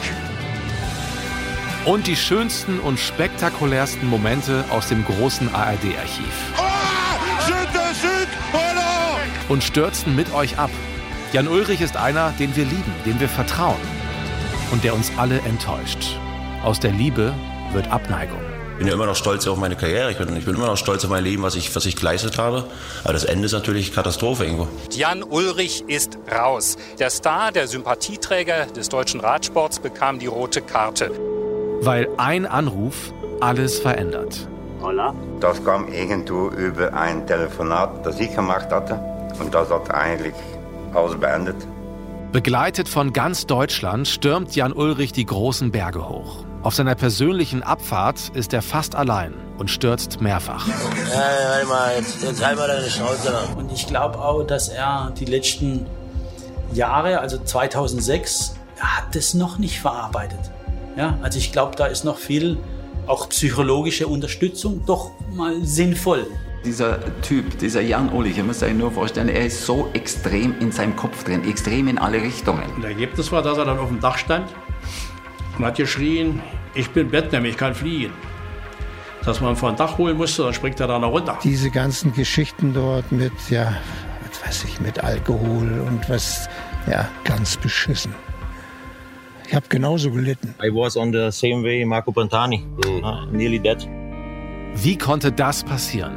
Und 1.85 2.07
die 2.07 2.14
schönsten 2.14 2.79
und 2.79 3.01
spektakulärsten 3.01 4.09
Momente 4.09 4.64
aus 4.71 4.88
dem 4.88 5.05
großen 5.05 5.53
ARD-Archiv. 5.53 6.35
Und 9.49 9.64
stürzen 9.64 10.14
mit 10.14 10.33
euch 10.33 10.59
ab. 10.59 10.71
Jan 11.33 11.49
Ulrich 11.49 11.81
ist 11.81 11.97
einer, 11.97 12.33
den 12.38 12.55
wir 12.55 12.66
lieben, 12.66 12.94
dem 13.05 13.18
wir 13.18 13.29
vertrauen. 13.29 13.81
Und 14.71 14.85
der 14.85 14.94
uns 14.94 15.11
alle 15.16 15.40
enttäuscht. 15.40 16.18
Aus 16.64 16.81
der 16.81 16.90
Liebe 16.90 17.33
wird 17.73 17.90
Abneigung. 17.90 18.40
Ich 18.73 18.79
bin 18.79 18.88
ja 18.88 18.94
immer 18.94 19.07
noch 19.07 19.16
stolz 19.16 19.47
auf 19.47 19.57
meine 19.59 19.77
Karriere. 19.77 20.11
Ich 20.11 20.18
bin, 20.18 20.37
ich 20.37 20.44
bin 20.44 20.57
immer 20.57 20.66
noch 20.66 20.77
stolz 20.77 21.05
auf 21.05 21.11
mein 21.11 21.25
Leben, 21.25 21.42
was 21.42 21.55
ich, 21.55 21.75
was 21.75 21.87
ich 21.87 21.97
geleistet 21.97 22.38
habe. 22.38 22.64
Aber 23.05 23.12
das 23.12 23.25
Ende 23.25 23.47
ist 23.47 23.53
natürlich 23.53 23.92
Katastrophe 23.92 24.44
irgendwo. 24.44 24.68
Jan 24.90 25.23
Ulrich 25.23 25.85
ist 25.87 26.18
raus. 26.31 26.77
Der 26.99 27.11
Star, 27.11 27.53
der 27.53 27.68
Sympathieträger 27.68 28.66
des 28.66 28.88
deutschen 28.88 29.21
Radsports, 29.21 29.79
bekam 29.79 30.18
die 30.18 30.27
rote 30.27 30.61
Karte. 30.61 31.11
Weil 31.81 32.09
ein 32.18 32.44
Anruf 32.47 33.12
alles 33.40 33.79
verändert. 33.79 34.49
Hola. 34.81 35.14
Das 35.40 35.64
kam 35.64 35.92
irgendwo 35.92 36.49
über 36.49 36.92
ein 36.92 37.27
Telefonat, 37.27 38.05
das 38.05 38.18
ich 38.18 38.35
gemacht 38.35 38.71
hatte. 38.71 39.01
Und 39.40 39.55
das 39.55 39.71
hat 39.71 39.92
eigentlich 39.92 40.35
alles 40.94 41.16
beendet. 41.18 41.57
Begleitet 42.33 42.88
von 42.88 43.12
ganz 43.12 43.47
Deutschland 43.47 44.07
stürmt 44.07 44.55
Jan 44.55 44.73
Ulrich 44.73 45.12
die 45.12 45.25
großen 45.25 45.71
Berge 45.71 46.09
hoch. 46.09 46.44
Auf 46.62 46.75
seiner 46.75 46.97
persönlichen 46.97 47.62
Abfahrt 47.62 48.33
ist 48.35 48.53
er 48.53 48.62
fast 48.62 48.97
allein 48.97 49.33
und 49.59 49.71
stürzt 49.71 50.21
mehrfach. 50.21 50.66
Ja, 50.66 50.75
warte 50.75 51.66
mal, 51.66 51.97
jetzt, 51.97 52.23
jetzt 52.23 52.44
halt 52.44 52.59
mal 52.59 52.66
deine 52.66 52.90
Schnauze. 52.90 53.33
Und 53.57 53.71
ich 53.73 53.87
glaube 53.87 54.18
auch, 54.18 54.42
dass 54.42 54.68
er 54.68 55.12
die 55.16 55.25
letzten 55.25 55.87
Jahre, 56.73 57.21
also 57.21 57.38
2006, 57.38 58.57
er 58.77 58.97
hat 58.97 59.14
das 59.14 59.35
noch 59.35 59.59
nicht 59.59 59.81
verarbeitet. 59.81 60.40
Ja, 60.97 61.16
also 61.23 61.38
ich 61.38 61.53
glaube, 61.53 61.77
da 61.77 61.87
ist 61.87 62.05
noch 62.05 62.18
viel, 62.18 62.59
auch 63.07 63.29
psychologische 63.29 64.09
Unterstützung, 64.09 64.83
doch 64.85 65.12
mal 65.33 65.62
sinnvoll. 65.62 66.27
Dieser 66.64 66.99
Typ, 67.23 67.57
dieser 67.61 67.83
Jan 67.83 68.12
Ulrich, 68.12 68.37
ihr 68.37 68.42
müsst 68.42 68.64
euch 68.64 68.75
nur 68.75 68.90
vorstellen, 68.90 69.29
er 69.29 69.47
ist 69.47 69.64
so 69.64 69.88
extrem 69.92 70.59
in 70.59 70.73
seinem 70.73 70.97
Kopf 70.97 71.23
drin, 71.23 71.49
extrem 71.49 71.87
in 71.87 71.99
alle 71.99 72.21
Richtungen. 72.21 72.64
Und 72.75 72.83
das 72.83 72.90
Ergebnis 72.90 73.31
war, 73.31 73.42
dass 73.42 73.57
er 73.59 73.64
dann 73.64 73.79
auf 73.79 73.88
dem 73.88 74.01
Dach 74.01 74.18
stand 74.18 74.49
und 75.59 75.64
hat 75.64 75.77
geschrien, 75.77 76.40
ich 76.75 76.90
bin 76.90 77.11
Batman, 77.11 77.44
ich 77.44 77.57
kann 77.57 77.75
fliegen. 77.75 78.12
Dass 79.25 79.40
man 79.40 79.57
von 79.57 79.77
Dach 79.77 79.99
holen 79.99 80.16
musste, 80.16 80.44
dann 80.44 80.55
springt 80.55 80.81
er 80.81 80.87
da 80.87 80.99
noch 80.99 81.11
runter. 81.11 81.38
Diese 81.42 81.71
ganzen 81.71 82.12
Geschichten 82.12 82.73
dort 82.73 83.11
mit, 83.11 83.33
ja, 83.51 83.73
was 84.27 84.47
weiß 84.47 84.64
ich, 84.64 84.81
mit 84.81 85.03
Alkohol 85.03 85.85
und 85.87 86.09
was, 86.09 86.49
ja, 86.90 87.09
ganz 87.25 87.57
beschissen. 87.57 88.14
Ich 89.47 89.55
habe 89.55 89.66
genauso 89.68 90.11
gelitten. 90.11 90.55
I 90.62 90.68
was 90.68 90.97
on 90.97 91.12
the 91.12 91.31
same 91.31 91.62
way 91.62 91.85
Marco 91.85 92.12
Pantani, 92.12 92.64
uh, 92.87 93.27
nearly 93.33 93.59
dead. 93.59 93.88
Wie 94.75 94.97
konnte 94.97 95.33
das 95.33 95.64
passieren? 95.64 96.16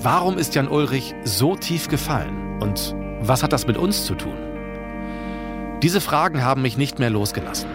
Warum 0.00 0.38
ist 0.38 0.54
Jan 0.54 0.68
Ulrich 0.68 1.14
so 1.24 1.54
tief 1.56 1.88
gefallen? 1.88 2.60
Und 2.60 2.94
was 3.20 3.42
hat 3.42 3.52
das 3.52 3.66
mit 3.66 3.76
uns 3.76 4.06
zu 4.06 4.14
tun? 4.14 4.36
Diese 5.82 6.00
Fragen 6.00 6.44
haben 6.44 6.62
mich 6.62 6.76
nicht 6.76 6.98
mehr 7.00 7.10
losgelassen. 7.10 7.68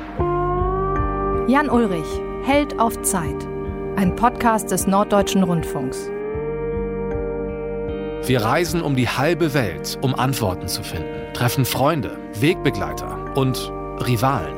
Jan 1.47 1.69
Ulrich, 1.69 2.05
Held 2.43 2.77
auf 2.77 3.01
Zeit. 3.03 3.47
Ein 3.95 4.17
Podcast 4.17 4.69
des 4.69 4.85
Norddeutschen 4.85 5.43
Rundfunks. 5.43 6.09
Wir 8.27 8.41
reisen 8.41 8.81
um 8.81 8.97
die 8.97 9.07
halbe 9.07 9.53
Welt, 9.53 9.97
um 10.01 10.13
Antworten 10.13 10.67
zu 10.67 10.83
finden, 10.83 11.33
treffen 11.33 11.63
Freunde, 11.63 12.17
Wegbegleiter 12.33 13.33
und 13.37 13.71
Rivalen. 14.05 14.57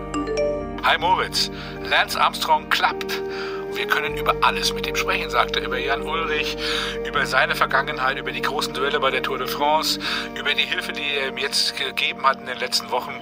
Hi 0.83 0.97
Moritz, 0.97 1.51
Lance 1.87 2.19
Armstrong 2.19 2.67
klappt. 2.69 3.21
Wir 3.75 3.85
können 3.85 4.17
über 4.17 4.33
alles 4.41 4.73
mit 4.73 4.87
ihm 4.87 4.95
sprechen, 4.95 5.29
sagte 5.29 5.59
er, 5.59 5.67
über 5.67 5.77
Jan 5.77 6.01
Ulrich, 6.01 6.57
über 7.07 7.23
seine 7.27 7.53
Vergangenheit, 7.53 8.17
über 8.17 8.31
die 8.31 8.41
großen 8.41 8.73
Duelle 8.73 8.99
bei 8.99 9.11
der 9.11 9.21
Tour 9.21 9.37
de 9.37 9.47
France, 9.47 9.99
über 10.33 10.55
die 10.55 10.63
Hilfe, 10.63 10.91
die 10.93 11.17
er 11.21 11.29
ihm 11.29 11.37
jetzt 11.37 11.77
gegeben 11.77 12.23
hat 12.23 12.39
in 12.39 12.47
den 12.47 12.57
letzten 12.57 12.89
Wochen. 12.89 13.13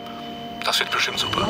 Das 0.68 0.82
wird 0.82 0.92
bestimmt 0.92 1.18
super. 1.18 1.48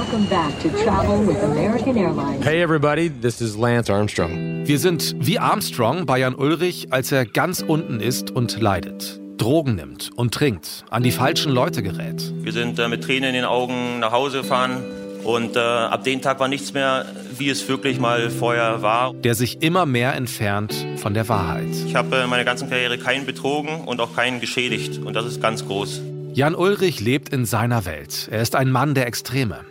Hey 2.44 2.62
everybody, 2.62 3.10
this 3.10 3.42
is 3.42 3.58
Lance 3.58 3.92
Armstrong. 3.92 4.68
Wir 4.68 4.78
sind 4.78 5.16
wie 5.18 5.40
Armstrong 5.40 6.06
bei 6.06 6.20
Jan 6.20 6.36
Ulrich, 6.36 6.94
als 6.94 7.12
er 7.12 7.26
ganz 7.26 7.62
unten 7.68 8.00
ist 8.00 8.30
und 8.30 8.62
leidet. 8.62 9.20
Drogen 9.40 9.74
nimmt 9.74 10.12
und 10.16 10.36
trinkt, 10.36 10.86
an 10.92 11.02
die 11.02 11.10
falschen 11.10 11.52
Leute 11.52 11.82
gerät. 11.82 12.32
Wir 12.44 12.54
sind 12.54 12.78
äh, 12.78 12.88
mit 12.88 13.04
Tränen 13.04 13.30
in 13.30 13.34
den 13.34 13.46
Augen 13.46 14.00
nach 14.02 14.12
Hause 14.12 14.44
gefahren. 14.44 14.84
Und 15.24 15.56
äh, 15.56 15.60
ab 15.60 16.04
dem 16.04 16.22
Tag 16.22 16.40
war 16.40 16.48
nichts 16.48 16.74
mehr, 16.74 17.08
wie 17.40 17.50
es 17.50 17.68
wirklich 17.68 18.00
mal 18.00 18.30
vorher 18.30 18.84
war. 18.84 19.16
Der 19.16 19.34
sich 19.34 19.64
immer 19.64 19.88
mehr 19.88 20.14
entfernt 20.14 20.76
von 20.98 21.16
der 21.16 21.28
Wahrheit. 21.28 21.74
Ich 21.88 21.96
habe 21.96 22.16
äh, 22.18 22.28
meine 22.28 22.46
ganze 22.46 22.68
Karriere 22.68 23.00
keinen 23.00 23.26
betrogen 23.26 23.82
und 23.82 24.00
auch 24.00 24.16
keinen 24.16 24.40
geschädigt. 24.42 25.00
Und 25.04 25.16
das 25.16 25.26
ist 25.26 25.42
ganz 25.42 25.66
groß. 25.66 26.02
Jan 26.38 26.54
Ulrich 26.54 27.00
lebt 27.00 27.30
in 27.30 27.46
seiner 27.46 27.86
Welt. 27.86 28.28
Er 28.30 28.44
ist 28.44 28.56
ein 28.56 28.70
Mann 28.70 28.94
der 28.94 29.08
Extreme. 29.08 29.66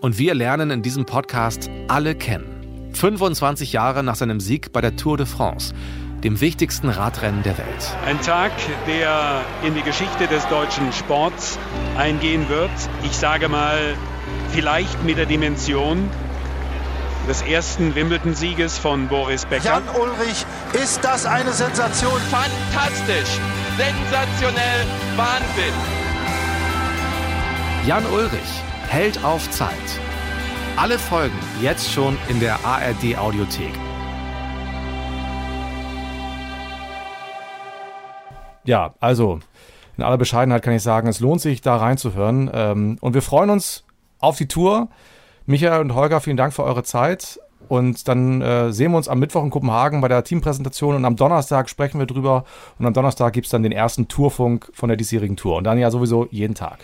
Und 0.00 0.16
wir 0.16 0.34
lernen 0.34 0.70
in 0.70 0.80
diesem 0.80 1.06
Podcast 1.06 1.68
alle 1.88 2.14
kennen. 2.14 2.92
25 2.92 3.72
Jahre 3.72 4.04
nach 4.04 4.14
seinem 4.14 4.38
Sieg 4.38 4.72
bei 4.72 4.80
der 4.80 4.94
Tour 4.94 5.16
de 5.16 5.26
France, 5.26 5.74
dem 6.22 6.40
wichtigsten 6.40 6.88
Radrennen 6.88 7.42
der 7.42 7.58
Welt. 7.58 7.96
Ein 8.06 8.20
Tag, 8.20 8.52
der 8.86 9.40
in 9.66 9.74
die 9.74 9.82
Geschichte 9.82 10.28
des 10.28 10.46
deutschen 10.46 10.92
Sports 10.92 11.58
eingehen 11.98 12.48
wird. 12.48 12.70
Ich 13.02 13.16
sage 13.16 13.48
mal, 13.48 13.96
vielleicht 14.52 15.02
mit 15.02 15.18
der 15.18 15.26
Dimension 15.26 16.08
des 17.28 17.42
ersten 17.42 17.96
Wimbledon-Sieges 17.96 18.78
von 18.78 19.08
Boris 19.08 19.46
Becker. 19.46 19.64
Jan 19.64 19.82
Ulrich, 20.00 20.46
ist 20.80 21.02
das 21.02 21.26
eine 21.26 21.52
Sensation? 21.52 22.20
Fantastisch, 22.30 23.40
sensationell, 23.76 24.86
Wahnsinn. 25.16 25.93
Jan 27.86 28.06
Ulrich, 28.06 28.62
Held 28.88 29.22
auf 29.22 29.50
Zeit. 29.50 29.68
Alle 30.74 30.98
Folgen 30.98 31.38
jetzt 31.60 31.92
schon 31.92 32.16
in 32.30 32.40
der 32.40 32.64
ARD 32.64 33.18
Audiothek. 33.18 33.74
Ja, 38.64 38.94
also 39.00 39.40
in 39.98 40.02
aller 40.02 40.16
Bescheidenheit 40.16 40.62
kann 40.62 40.72
ich 40.72 40.82
sagen, 40.82 41.08
es 41.08 41.20
lohnt 41.20 41.42
sich 41.42 41.60
da 41.60 41.76
reinzuhören. 41.76 42.50
Ähm, 42.54 42.96
und 43.02 43.12
wir 43.12 43.20
freuen 43.20 43.50
uns 43.50 43.84
auf 44.18 44.38
die 44.38 44.48
Tour. 44.48 44.88
Michael 45.44 45.82
und 45.82 45.94
Holger, 45.94 46.22
vielen 46.22 46.38
Dank 46.38 46.54
für 46.54 46.64
eure 46.64 46.84
Zeit. 46.84 47.38
Und 47.68 48.08
dann 48.08 48.40
äh, 48.40 48.72
sehen 48.72 48.92
wir 48.92 48.96
uns 48.96 49.08
am 49.08 49.18
Mittwoch 49.18 49.44
in 49.44 49.50
Kopenhagen 49.50 50.00
bei 50.00 50.08
der 50.08 50.24
Teampräsentation 50.24 50.96
und 50.96 51.04
am 51.04 51.16
Donnerstag 51.16 51.68
sprechen 51.68 51.98
wir 51.98 52.06
drüber. 52.06 52.44
Und 52.78 52.86
am 52.86 52.94
Donnerstag 52.94 53.34
gibt 53.34 53.44
es 53.44 53.50
dann 53.50 53.62
den 53.62 53.72
ersten 53.72 54.08
Tourfunk 54.08 54.70
von 54.72 54.88
der 54.88 54.96
diesjährigen 54.96 55.36
Tour. 55.36 55.56
Und 55.56 55.64
dann 55.64 55.76
ja 55.76 55.90
sowieso 55.90 56.26
jeden 56.30 56.54
Tag. 56.54 56.78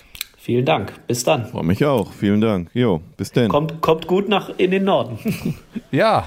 Vielen 0.50 0.66
Dank. 0.66 0.92
Bis 1.06 1.22
dann. 1.22 1.46
Freue 1.46 1.62
mich 1.62 1.84
auch. 1.84 2.12
Vielen 2.12 2.40
Dank. 2.40 2.70
Jo, 2.74 3.00
bis 3.16 3.30
denn. 3.30 3.48
Kommt, 3.48 3.80
kommt 3.80 4.08
gut 4.08 4.28
nach 4.28 4.48
in 4.56 4.72
den 4.72 4.82
Norden. 4.82 5.16
ja. 5.92 6.26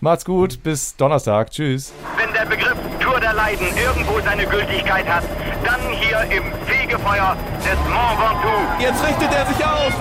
Macht's 0.00 0.24
gut. 0.24 0.62
Bis 0.62 0.96
Donnerstag. 0.96 1.50
Tschüss. 1.50 1.92
Wenn 2.16 2.32
der 2.32 2.46
Begriff 2.46 2.78
Tour 3.00 3.20
der 3.20 3.34
Leiden 3.34 3.66
irgendwo 3.76 4.20
seine 4.20 4.46
Gültigkeit 4.46 5.06
hat, 5.06 5.24
dann 5.66 5.80
hier 6.00 6.18
im 6.34 6.44
Fegefeuer 6.64 7.36
des 7.58 7.76
Mont 7.92 8.18
Ventoux. 8.18 8.82
Jetzt 8.82 9.06
richtet 9.06 9.34
er 9.34 9.46
sich 9.52 9.62
auf. 9.62 9.94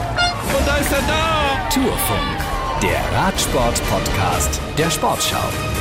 Und 0.58 0.66
da 0.66 0.78
ist 0.78 0.94
er 0.94 1.02
da. 1.02 1.70
Tourfunk, 1.74 2.82
der 2.82 3.20
Radsport-Podcast 3.20 4.62
der 4.78 4.90
Sportschau. 4.90 5.73